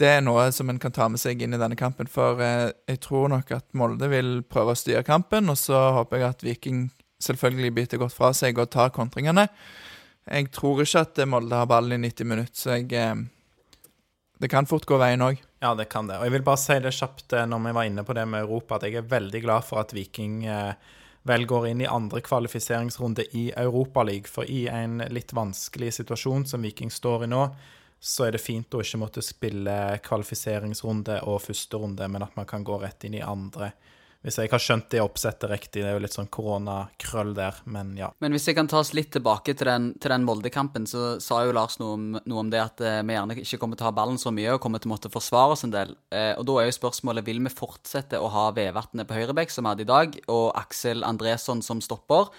det 0.00 0.08
er 0.16 0.24
noe 0.24 0.46
som 0.56 0.70
en 0.72 0.80
kan 0.80 0.94
ta 0.96 1.06
med 1.12 1.20
seg 1.20 1.44
inn 1.44 1.52
i 1.54 1.60
denne 1.60 1.76
kampen. 1.78 2.08
For 2.10 2.40
uh, 2.40 2.72
jeg 2.88 3.02
tror 3.04 3.28
nok 3.32 3.52
at 3.52 3.68
Molde 3.76 4.08
vil 4.10 4.40
prøve 4.48 4.72
å 4.72 4.80
styre 4.80 5.04
kampen, 5.06 5.52
og 5.52 5.60
så 5.60 5.90
håper 5.98 6.22
jeg 6.22 6.28
at 6.28 6.44
Viking 6.46 6.82
selvfølgelig 7.22 7.74
biter 7.76 8.00
godt 8.00 8.16
fra 8.16 8.32
seg 8.36 8.58
og 8.58 8.72
tar 8.72 8.90
kontringene. 8.96 9.46
Jeg 10.24 10.50
tror 10.54 10.82
ikke 10.82 11.04
at 11.04 11.22
Molde 11.28 11.60
har 11.60 11.68
ballen 11.70 12.00
i 12.00 12.08
90 12.08 12.32
minutter, 12.32 12.56
så 12.56 12.76
jeg 12.78 12.92
eh, 12.96 13.22
Det 14.42 14.48
kan 14.50 14.66
fort 14.66 14.88
gå 14.90 14.96
veien 14.98 15.22
òg. 15.22 15.38
Ja, 15.62 15.70
det 15.78 15.84
kan 15.92 16.08
det. 16.10 16.16
Og 16.18 16.26
jeg 16.26 16.32
vil 16.34 16.42
bare 16.42 16.58
si 16.58 16.74
det 16.82 16.90
kjapt 16.96 17.30
eh, 17.38 17.44
når 17.46 17.60
vi 17.62 17.72
var 17.76 17.86
inne 17.86 18.02
på 18.02 18.16
det 18.18 18.24
med 18.26 18.42
Europa, 18.42 18.74
at 18.74 18.88
jeg 18.88 18.98
er 18.98 19.04
veldig 19.06 19.40
glad 19.44 19.62
for 19.62 19.78
at 19.78 19.94
Viking 19.94 20.40
eh, 20.50 20.72
vel 21.30 21.46
går 21.46 21.68
inn 21.68 21.84
i 21.84 21.86
andre 21.86 22.18
kvalifiseringsrunde 22.26 23.28
i 23.38 23.44
Europaligaen. 23.54 24.26
For 24.26 24.50
i 24.50 24.64
en 24.66 24.98
litt 25.14 25.30
vanskelig 25.30 25.92
situasjon 26.00 26.48
som 26.50 26.66
Viking 26.66 26.90
står 26.90 27.28
i 27.28 27.30
nå, 27.30 27.44
så 28.02 28.26
er 28.26 28.34
det 28.34 28.42
fint 28.42 28.74
å 28.74 28.82
ikke 28.82 28.98
måtte 29.04 29.22
spille 29.22 29.78
kvalifiseringsrunde 30.02 31.20
og 31.30 31.38
første 31.44 31.78
runde, 31.78 32.10
men 32.10 32.26
at 32.26 32.34
man 32.34 32.50
kan 32.50 32.66
gå 32.66 32.82
rett 32.82 33.06
inn 33.06 33.20
i 33.20 33.22
andre. 33.22 33.70
Hvis 34.22 34.36
jeg 34.38 34.52
har 34.52 34.62
skjønt 34.62 34.86
det 34.94 35.00
oppsettet 35.02 35.50
riktig, 35.50 35.80
det 35.82 35.88
er 35.90 35.96
jo 35.96 36.02
litt 36.04 36.14
sånn 36.14 36.28
koronakrøll 36.30 37.32
der, 37.34 37.56
men 37.74 37.96
ja. 37.98 38.12
Men 38.22 38.36
hvis 38.36 38.44
jeg 38.46 38.54
kan 38.54 38.68
ta 38.70 38.78
oss 38.78 38.92
litt 38.94 39.10
tilbake 39.16 39.56
til 39.58 39.66
den, 39.66 39.88
til 39.98 40.12
den 40.14 40.22
Molde-kampen, 40.22 40.84
så 40.86 41.16
sa 41.22 41.40
jo 41.42 41.54
Lars 41.56 41.80
noe 41.80 41.96
om, 41.96 42.04
noe 42.14 42.44
om 42.44 42.52
det 42.52 42.60
at 42.62 42.84
eh, 42.86 43.00
vi 43.02 43.16
gjerne 43.16 43.36
ikke 43.42 43.58
kommer 43.58 43.80
til 43.80 43.88
å 43.88 43.90
ha 43.90 43.96
ballen 43.96 44.20
så 44.22 44.30
mye 44.34 44.54
og 44.54 44.60
kommer 44.62 44.78
til 44.78 44.92
å 44.92 44.94
måtte 44.94 45.10
forsvare 45.10 45.56
oss 45.56 45.66
en 45.66 45.74
del. 45.74 45.96
Eh, 46.14 46.36
og 46.38 46.46
da 46.46 46.54
er 46.60 46.68
jo 46.68 46.76
spørsmålet 46.76 47.26
vil 47.26 47.40
vi 47.42 47.50
fortsette 47.50 48.20
å 48.22 48.28
ha 48.30 48.44
Vevatnet 48.54 49.10
på 49.10 49.18
høyrebekk, 49.18 49.50
som 49.50 49.66
vi 49.66 49.72
hadde 49.72 49.86
i 49.88 49.90
dag, 49.90 50.14
og 50.30 50.44
Aksel 50.62 51.02
Andresson 51.08 51.64
som 51.66 51.82
stopper? 51.82 52.30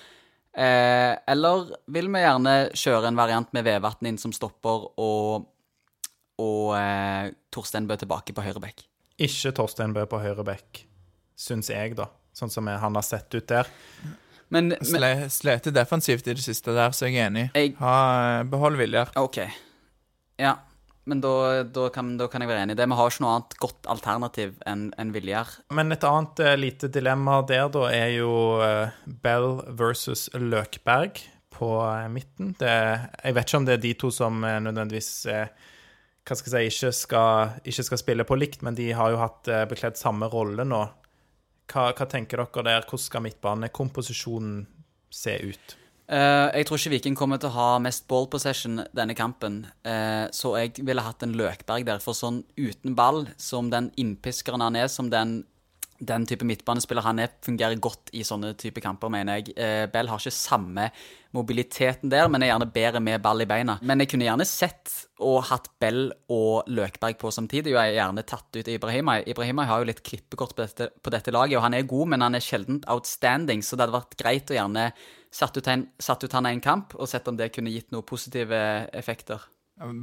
Eh, 0.56 1.12
eller 1.36 1.68
vil 1.92 2.08
vi 2.16 2.24
gjerne 2.24 2.56
kjøre 2.80 3.12
en 3.12 3.20
variant 3.20 3.52
med 3.52 3.68
Vevatn 3.68 4.14
inn 4.14 4.22
som 4.24 4.32
stopper, 4.32 4.88
og, 5.04 5.52
og 6.40 6.74
eh, 6.80 7.36
Torstein 7.52 7.92
Bø 7.92 8.00
tilbake 8.00 8.32
på 8.32 8.48
høyrebekk? 8.48 8.88
Ikke 9.28 9.52
Torstein 9.60 9.92
Bø 9.92 10.08
på 10.08 10.24
høyrebekk 10.24 10.86
syns 11.36 11.70
jeg, 11.74 11.96
da. 12.00 12.10
Sånn 12.34 12.50
som 12.50 12.68
han 12.68 12.96
har 12.98 13.06
sett 13.06 13.34
ut 13.36 13.48
der. 13.48 13.70
Men, 14.54 14.70
men 14.74 14.86
Sle, 14.86 15.10
Slete 15.34 15.72
defensivt 15.74 16.28
i 16.30 16.36
det 16.38 16.44
siste 16.46 16.74
der, 16.76 16.94
så 16.94 17.08
jeg 17.10 17.18
er 17.22 17.30
enig. 17.32 17.48
Jeg- 17.58 17.76
Ha, 17.80 18.44
behold 18.50 18.78
Viljar. 18.78 19.10
OK. 19.18 19.40
Ja. 20.42 20.58
Men 21.06 21.20
da, 21.20 21.64
da, 21.68 21.90
kan, 21.92 22.14
da 22.18 22.30
kan 22.32 22.42
jeg 22.42 22.48
være 22.48 22.64
enig 22.64 22.78
i 22.78 22.80
det. 22.80 22.86
Vi 22.88 22.96
har 22.96 23.10
ikke 23.12 23.24
noe 23.26 23.34
annet 23.36 23.58
godt 23.60 23.90
alternativ 23.92 24.54
enn 24.70 24.86
en 25.02 25.12
Viljar. 25.12 25.50
Men 25.76 25.92
et 25.92 26.06
annet 26.08 26.40
uh, 26.40 26.54
lite 26.56 26.88
dilemma 26.88 27.42
der, 27.50 27.68
da, 27.74 27.90
er 27.92 28.14
jo 28.22 28.32
uh, 28.62 28.94
Bell 29.06 29.58
versus 29.76 30.30
Løkberg 30.38 31.20
på 31.54 31.74
uh, 31.84 32.08
midten. 32.14 32.54
Det, 32.60 32.72
jeg 33.20 33.36
vet 33.36 33.50
ikke 33.52 33.60
om 33.60 33.68
det 33.68 33.76
er 33.76 33.84
de 33.84 33.94
to 34.00 34.14
som 34.16 34.40
nødvendigvis 34.42 35.12
hva 36.24 36.38
skal 36.40 36.54
jeg 36.56 36.72
si, 36.72 36.86
ikke 36.88 36.96
skal, 36.96 37.56
ikke 37.68 37.84
skal 37.84 38.00
spille 38.00 38.24
på 38.24 38.38
likt, 38.40 38.62
men 38.64 38.78
de 38.78 38.86
har 38.96 39.12
jo 39.12 39.20
hatt 39.20 39.50
bekledd 39.68 40.00
samme 40.00 40.30
rolle 40.32 40.64
nå. 40.64 40.86
Hva, 41.72 41.92
hva 41.96 42.08
tenker 42.10 42.42
dere 42.42 42.66
der? 42.68 42.84
Hvordan 42.88 43.06
skal 43.06 43.24
midtbanekomposisjonen 43.28 44.66
se 45.14 45.38
ut? 45.52 45.78
Uh, 46.04 46.52
jeg 46.52 46.68
tror 46.68 46.82
ikke 46.82 46.92
Viking 46.98 47.16
kommer 47.16 47.40
til 47.40 47.48
å 47.48 47.56
ha 47.56 47.68
mest 47.82 48.04
ball 48.12 48.28
possession 48.32 48.84
denne 48.96 49.16
kampen, 49.18 49.64
Uh, 49.84 50.30
så 50.32 50.54
jeg 50.56 50.86
ville 50.88 51.04
hatt 51.04 51.24
en 51.26 51.34
Løkberg 51.36 51.84
der. 51.88 52.00
For 52.04 52.16
sånn 52.16 52.42
uten 52.56 52.96
ball, 52.96 53.26
som 53.38 53.68
den 53.72 53.90
innpiskeren 54.00 54.64
han 54.64 54.78
er, 54.80 54.88
som 54.88 55.10
den, 55.12 55.42
den 56.00 56.28
type 56.28 56.48
midtbanespiller 56.48 57.04
han 57.04 57.20
er, 57.20 57.34
fungerer 57.44 57.82
godt 57.84 58.14
i 58.16 58.24
sånne 58.24 58.54
type 58.60 58.84
kamper, 58.84 59.12
mener 59.12 59.42
jeg. 59.42 59.56
Uh, 59.58 59.84
Bell 59.92 60.12
har 60.12 60.24
ikke 60.24 60.36
samme 60.36 60.88
mobiliteten 61.34 62.12
der, 62.14 62.28
men 62.30 62.44
er 62.44 62.52
gjerne 62.52 62.70
bedre 62.74 63.02
med 63.04 63.22
ball 63.24 63.42
i 63.42 63.48
beina. 63.50 63.80
Men 63.82 64.04
jeg 64.04 64.12
kunne 64.12 64.28
gjerne 64.28 64.46
sett 64.48 64.92
og 65.24 65.40
hatt 65.50 65.72
Bell 65.82 66.12
og 66.34 66.70
Løkberg 66.70 67.18
på 67.22 67.32
samtidig, 67.34 67.74
og 67.74 67.80
jeg 67.80 67.94
har 67.94 67.98
gjerne 67.98 68.26
tatt 68.30 68.60
ut 68.60 68.70
Ibrahima. 68.70 69.18
Ibrahima 69.26 69.66
har 69.70 69.82
jo 69.82 69.90
litt 69.90 70.04
klippekort 70.06 70.54
på 70.54 70.66
dette, 70.66 70.90
på 71.02 71.14
dette 71.14 71.34
laget, 71.34 71.58
og 71.58 71.66
han 71.66 71.78
er 71.78 71.90
god, 71.90 72.14
men 72.14 72.26
han 72.26 72.38
er 72.38 72.44
sjelden 72.44 72.84
outstanding, 72.92 73.66
så 73.66 73.76
det 73.76 73.88
hadde 73.88 73.98
vært 73.98 74.18
greit 74.20 74.54
å 74.54 74.58
gjerne 74.60 74.88
satt 75.34 75.58
ut, 75.58 75.68
en, 75.74 75.88
satt 75.98 76.24
ut 76.24 76.38
han 76.38 76.48
i 76.48 76.54
en 76.54 76.64
kamp, 76.64 76.94
og 77.00 77.10
sett 77.10 77.28
om 77.28 77.38
det 77.40 77.50
kunne 77.56 77.74
gitt 77.74 77.90
noen 77.94 78.06
positive 78.06 78.62
effekter. 78.94 79.42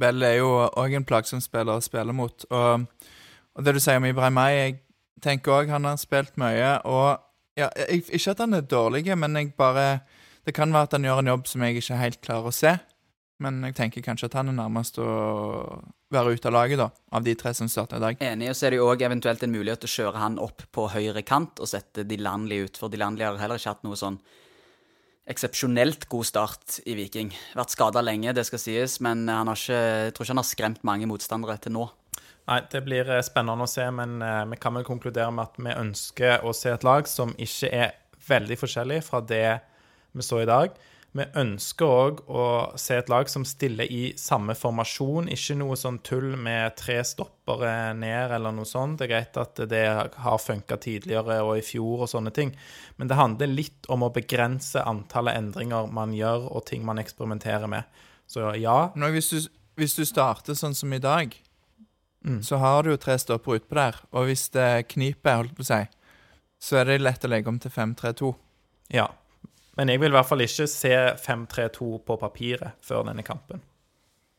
Bell 0.01 0.27
er 0.27 0.41
jo 0.41 0.51
òg 0.67 0.97
en 0.97 1.07
plagsom 1.07 1.39
spiller 1.43 1.79
å 1.79 1.83
spille 1.83 2.13
mot. 2.15 2.43
Og, 2.51 2.87
og 3.55 3.65
det 3.65 3.77
du 3.77 3.79
sier 3.79 4.01
om 4.01 4.07
Ibrahima, 4.09 4.49
jeg 4.51 4.81
tenker 5.23 5.61
òg 5.61 5.71
han 5.71 5.87
har 5.87 6.01
spilt 6.01 6.35
mye. 6.41 6.73
Og 6.83 7.21
ja, 7.59 7.69
jeg, 7.87 8.03
ikke 8.11 8.35
at 8.35 8.43
han 8.43 8.57
er 8.57 8.67
dårlig, 8.67 9.05
men 9.15 9.39
jeg 9.39 9.53
bare 9.55 10.01
Det 10.45 10.55
kan 10.57 10.73
være 10.73 10.89
at 10.89 10.95
han 10.97 11.05
gjør 11.05 11.21
en 11.21 11.31
jobb 11.35 11.49
som 11.49 11.63
jeg 11.65 11.81
ikke 11.81 11.99
helt 11.99 12.21
klarer 12.25 12.49
å 12.49 12.55
se. 12.55 12.73
Men 13.41 13.57
jeg 13.65 13.73
tenker 13.77 14.03
kanskje 14.05 14.29
at 14.29 14.37
han 14.37 14.51
er 14.51 14.57
nærmest 14.57 14.99
å 15.01 15.07
være 16.13 16.35
ute 16.35 16.49
av 16.49 16.53
laget, 16.53 16.81
da. 16.81 16.91
Av 17.17 17.25
de 17.25 17.33
tre 17.37 17.53
som 17.57 17.69
starter 17.71 17.97
i 17.97 18.03
dag. 18.03 18.21
Enig, 18.21 18.51
og 18.51 18.57
så 18.57 18.67
er 18.67 18.73
det 18.73 18.81
jo 18.81 18.89
òg 18.91 19.01
eventuelt 19.07 19.41
en 19.45 19.53
mulighet 19.53 19.81
til 19.81 19.89
å 19.89 19.95
kjøre 19.95 20.21
han 20.21 20.37
opp 20.41 20.65
på 20.75 20.85
høyre 20.93 21.23
kant 21.25 21.61
og 21.61 21.69
sette 21.71 22.05
de 22.05 22.19
landlige 22.21 22.69
ut, 22.69 22.81
for 22.81 22.93
de 22.93 23.01
landlige 23.01 23.31
har 23.31 23.41
heller 23.41 23.61
ikke 23.61 23.73
hatt 23.73 23.87
noe 23.87 23.97
sånn 23.97 24.19
eksepsjonelt 25.31 26.05
god 26.11 26.27
start 26.27 26.77
i 26.89 26.95
Viking. 26.97 27.31
Vært 27.57 27.73
skada 27.73 28.03
lenge, 28.03 28.33
det 28.35 28.45
skal 28.45 28.61
sies, 28.61 28.99
men 29.05 29.25
han 29.29 29.49
har 29.49 29.57
ikke, 29.57 29.79
jeg 29.79 30.13
tror 30.13 30.27
ikke 30.27 30.35
han 30.35 30.43
har 30.43 30.49
skremt 30.51 30.85
mange 30.87 31.09
motstandere 31.09 31.57
til 31.61 31.75
nå. 31.77 31.87
Nei, 32.49 32.59
det 32.73 32.81
blir 32.83 33.09
eh, 33.09 33.23
spennende 33.25 33.65
å 33.65 33.69
se, 33.69 33.85
men 33.95 34.17
eh, 34.25 34.43
vi 34.51 34.57
kan 34.61 34.75
vel 34.75 34.85
konkludere 34.85 35.31
med 35.33 35.49
at 35.49 35.59
vi 35.61 35.73
ønsker 35.77 36.45
å 36.45 36.53
se 36.57 36.73
et 36.73 36.85
lag 36.85 37.09
som 37.09 37.33
ikke 37.37 37.69
er 37.69 37.93
veldig 38.27 38.57
forskjellig 38.59 39.01
fra 39.05 39.21
det 39.25 39.45
vi 40.17 40.25
så 40.25 40.41
i 40.41 40.49
dag. 40.49 40.73
Vi 41.11 41.25
ønsker 41.35 41.91
òg 41.91 42.19
å 42.31 42.43
se 42.79 42.95
et 43.01 43.09
lag 43.11 43.27
som 43.27 43.43
stiller 43.43 43.89
i 43.91 44.13
samme 44.15 44.53
formasjon, 44.55 45.27
ikke 45.27 45.57
noe 45.59 45.75
sånn 45.75 45.97
tull 46.07 46.37
med 46.39 46.77
tre 46.79 47.01
stoppere 47.03 47.91
ned 47.99 48.31
eller 48.37 48.55
noe 48.55 48.67
sånt. 48.69 49.01
Det 49.01 49.09
er 49.09 49.11
greit 49.11 49.39
at 49.41 49.59
det 49.67 49.83
har 50.23 50.39
funka 50.39 50.77
tidligere 50.79 51.41
og 51.43 51.57
i 51.59 51.65
fjor 51.67 52.05
og 52.05 52.11
sånne 52.13 52.31
ting, 52.31 52.53
men 52.95 53.11
det 53.11 53.19
handler 53.19 53.51
litt 53.51 53.89
om 53.91 54.07
å 54.07 54.11
begrense 54.15 54.79
antallet 54.87 55.35
endringer 55.35 55.91
man 55.91 56.15
gjør 56.15 56.47
og 56.47 56.65
ting 56.71 56.87
man 56.87 57.03
eksperimenterer 57.03 57.67
med. 57.67 57.83
Så 58.31 58.53
ja, 58.55 58.93
Nå, 58.95 59.11
hvis, 59.11 59.33
du, 59.35 59.51
hvis 59.75 59.97
du 59.99 60.05
starter 60.07 60.55
sånn 60.55 60.77
som 60.77 60.93
i 60.95 61.03
dag, 61.03 61.35
Mm. 62.21 62.43
så 62.45 62.59
har 62.61 62.83
du 62.83 62.91
jo 62.91 62.97
tre 63.01 63.15
stoppere 63.17 63.57
utpå 63.57 63.73
der. 63.73 63.95
Og 64.13 64.27
hvis 64.29 64.43
det 64.53 64.87
kniper, 64.93 65.39
holdt 65.39 65.55
på 65.57 65.63
å 65.63 65.65
si, 65.65 65.79
så 66.61 66.77
er 66.77 66.85
det 66.85 66.99
lett 67.01 67.23
å 67.25 67.31
legge 67.31 67.49
om 67.49 67.57
til 67.57 67.71
5-3-2. 67.73 68.29
Ja. 68.93 69.07
Men 69.79 69.89
jeg 69.91 70.01
vil 70.01 70.11
i 70.11 70.17
hvert 70.17 70.27
fall 70.27 70.43
ikke 70.43 70.67
se 70.67 70.93
5-3-2 71.23 71.89
på 72.07 72.17
papiret 72.19 72.77
før 72.83 73.05
denne 73.07 73.23
kampen. 73.23 73.63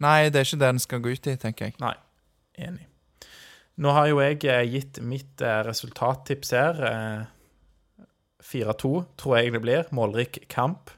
Nei, 0.02 0.30
det 0.30 0.40
er 0.40 0.48
ikke 0.48 0.60
det 0.60 0.72
den 0.74 0.82
skal 0.82 1.02
gå 1.02 1.12
ut 1.14 1.28
i, 1.30 1.36
tenker 1.40 1.70
jeg. 1.70 1.76
Nei, 1.80 1.94
enig. 2.66 2.88
Nå 3.82 3.92
har 3.96 4.08
jo 4.10 4.18
jeg 4.20 4.42
eh, 4.50 4.64
gitt 4.68 5.00
mitt 5.06 5.40
eh, 5.40 5.60
resultattips 5.64 6.52
her. 6.56 6.82
Eh, 6.88 8.08
4-2 8.42 8.90
tror 9.16 9.38
jeg 9.38 9.54
det 9.54 9.62
blir. 9.64 9.88
Målrik 9.94 10.42
kamp. 10.52 10.92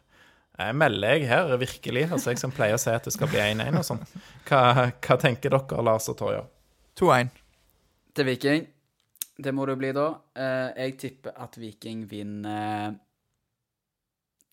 Jeg 0.59 0.75
melder 0.79 1.17
jeg 1.17 1.29
her, 1.29 1.55
virkelig. 1.59 2.09
Altså 2.15 2.33
jeg 2.33 2.43
som 2.43 2.53
pleier 2.55 2.79
å 2.79 2.81
si 2.81 2.93
at 2.93 3.07
det 3.07 3.15
skal 3.15 3.31
bli 3.31 3.43
1-1 3.43 3.79
og 3.79 3.87
sånn. 3.87 4.05
Hva, 4.49 4.91
hva 5.03 5.17
tenker 5.21 5.55
dere, 5.55 5.83
Lars 5.87 6.09
og 6.11 6.19
Torje? 6.19 6.45
2-1. 6.99 7.33
Til 8.15 8.29
Viking. 8.31 8.67
Det 9.35 9.51
må 9.51 9.67
det 9.67 9.75
bli 9.81 9.91
da. 9.95 10.07
Eh, 10.39 10.69
jeg 10.85 10.99
tipper 11.03 11.35
at 11.43 11.59
Viking 11.59 12.05
vinner 12.11 12.95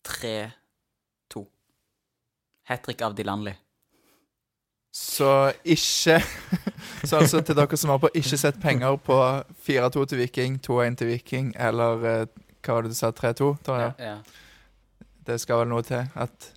3-2. 0.08 1.44
Hat 2.68 2.82
trick 2.84 3.02
av 3.02 3.14
Dilanli. 3.18 3.54
Så 4.92 5.52
ikke 5.64 6.18
Så 7.08 7.16
altså 7.16 7.40
til 7.40 7.56
dere 7.56 7.76
som 7.80 7.90
har 7.94 8.00
på 8.02 8.10
ikke 8.14 8.38
sett 8.38 8.58
penger 8.60 8.98
på 9.00 9.16
4-2 9.66 10.04
til 10.10 10.20
Viking, 10.20 10.58
2-1 10.62 10.98
til 11.00 11.08
Viking, 11.08 11.52
eller 11.56 12.04
eh, 12.06 12.26
hva 12.62 12.76
var 12.76 12.84
det 12.84 12.92
du 12.92 12.98
sa, 12.98 13.10
3-2? 13.10 13.48
Torje? 13.66 13.88
Ja. 13.98 14.18
Det 15.26 15.38
skal 15.40 15.62
vel 15.62 15.72
noe 15.72 15.86
til 15.86 16.04
at 16.14 16.52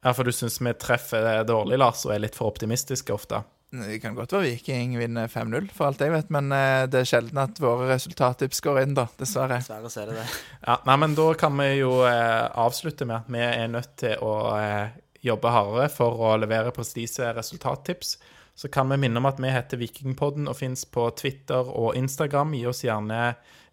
Ja, 0.00 0.14
for 0.16 0.24
du 0.24 0.32
syns 0.32 0.56
vi 0.62 0.72
treffer 0.80 1.42
dårlig, 1.44 1.76
Lars, 1.82 2.06
og 2.06 2.14
er 2.14 2.22
litt 2.22 2.38
for 2.38 2.48
optimistiske 2.48 3.12
ofte? 3.12 3.42
Det 3.70 4.00
kan 4.02 4.16
godt 4.18 4.32
være 4.34 4.48
Viking 4.48 4.96
vinner 4.98 5.28
5-0, 5.30 5.68
for 5.70 5.86
alt 5.86 6.00
jeg 6.02 6.10
vet, 6.10 6.30
men 6.34 6.50
eh, 6.50 6.88
det 6.90 7.04
er 7.04 7.06
sjelden 7.06 7.38
at 7.38 7.60
våre 7.62 7.86
resultattips 7.92 8.58
går 8.66 8.80
inn, 8.82 8.96
da. 8.98 9.04
Dessverre. 9.20 9.60
Dessverre 9.62 9.92
så 9.92 10.02
er 10.02 10.10
det 10.10 10.16
det. 10.18 10.24
Ja, 10.66 10.74
nei, 10.88 10.96
men 11.04 11.14
da 11.14 11.28
kan 11.38 11.54
vi 11.60 11.68
jo 11.78 11.92
eh, 12.08 12.48
avslutte 12.58 13.06
med 13.06 13.20
at 13.20 13.30
vi 13.30 13.44
er 13.46 13.70
nødt 13.70 13.92
til 14.02 14.16
å 14.26 14.32
eh, 14.56 14.96
jobbe 15.22 15.52
hardere 15.54 15.86
for 15.94 16.18
å 16.18 16.32
levere 16.42 16.74
presise 16.74 17.30
resultattips. 17.36 18.16
Så 18.58 18.68
kan 18.74 18.90
vi 18.90 18.98
minne 19.04 19.22
om 19.22 19.30
at 19.30 19.38
vi 19.40 19.54
heter 19.54 19.78
Vikingpodden 19.78 20.50
og 20.50 20.58
fins 20.58 20.82
på 20.84 21.06
Twitter 21.16 21.70
og 21.70 21.94
Instagram. 21.96 22.56
Gi 22.58 22.66
oss 22.68 22.82
gjerne 22.84 23.20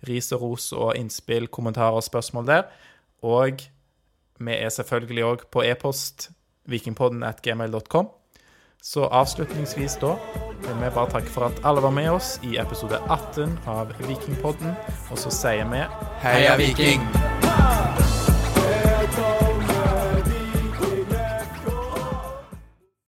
ris 0.05 0.29
og 0.37 0.45
ros 0.45 0.69
og 0.77 0.93
innspill, 0.99 1.49
kommentarer 1.49 1.97
og 1.97 2.05
spørsmål 2.05 2.45
der. 2.47 2.69
Og 3.25 3.65
vi 4.37 4.53
er 4.53 4.69
selvfølgelig 4.71 5.25
òg 5.25 5.47
på 5.51 5.65
e-post 5.65 6.29
vikingpodden 6.69 7.25
at 7.25 7.41
gmail.com. 7.41 8.13
Så 8.87 9.03
avslutningsvis 9.05 9.97
da 10.01 10.13
vil 10.61 10.77
vi 10.79 10.89
bare 10.95 11.09
takke 11.11 11.27
for 11.27 11.49
at 11.49 11.59
alle 11.67 11.81
var 11.83 11.91
med 11.91 12.07
oss 12.11 12.37
i 12.43 12.55
episode 12.55 13.01
18 13.09 13.59
av 13.67 13.91
Vikingpodden. 14.07 14.71
Og 15.11 15.19
så 15.19 15.33
sier 15.41 15.67
vi 15.73 15.83
Heia 16.23 16.55
Viking! 16.55 17.03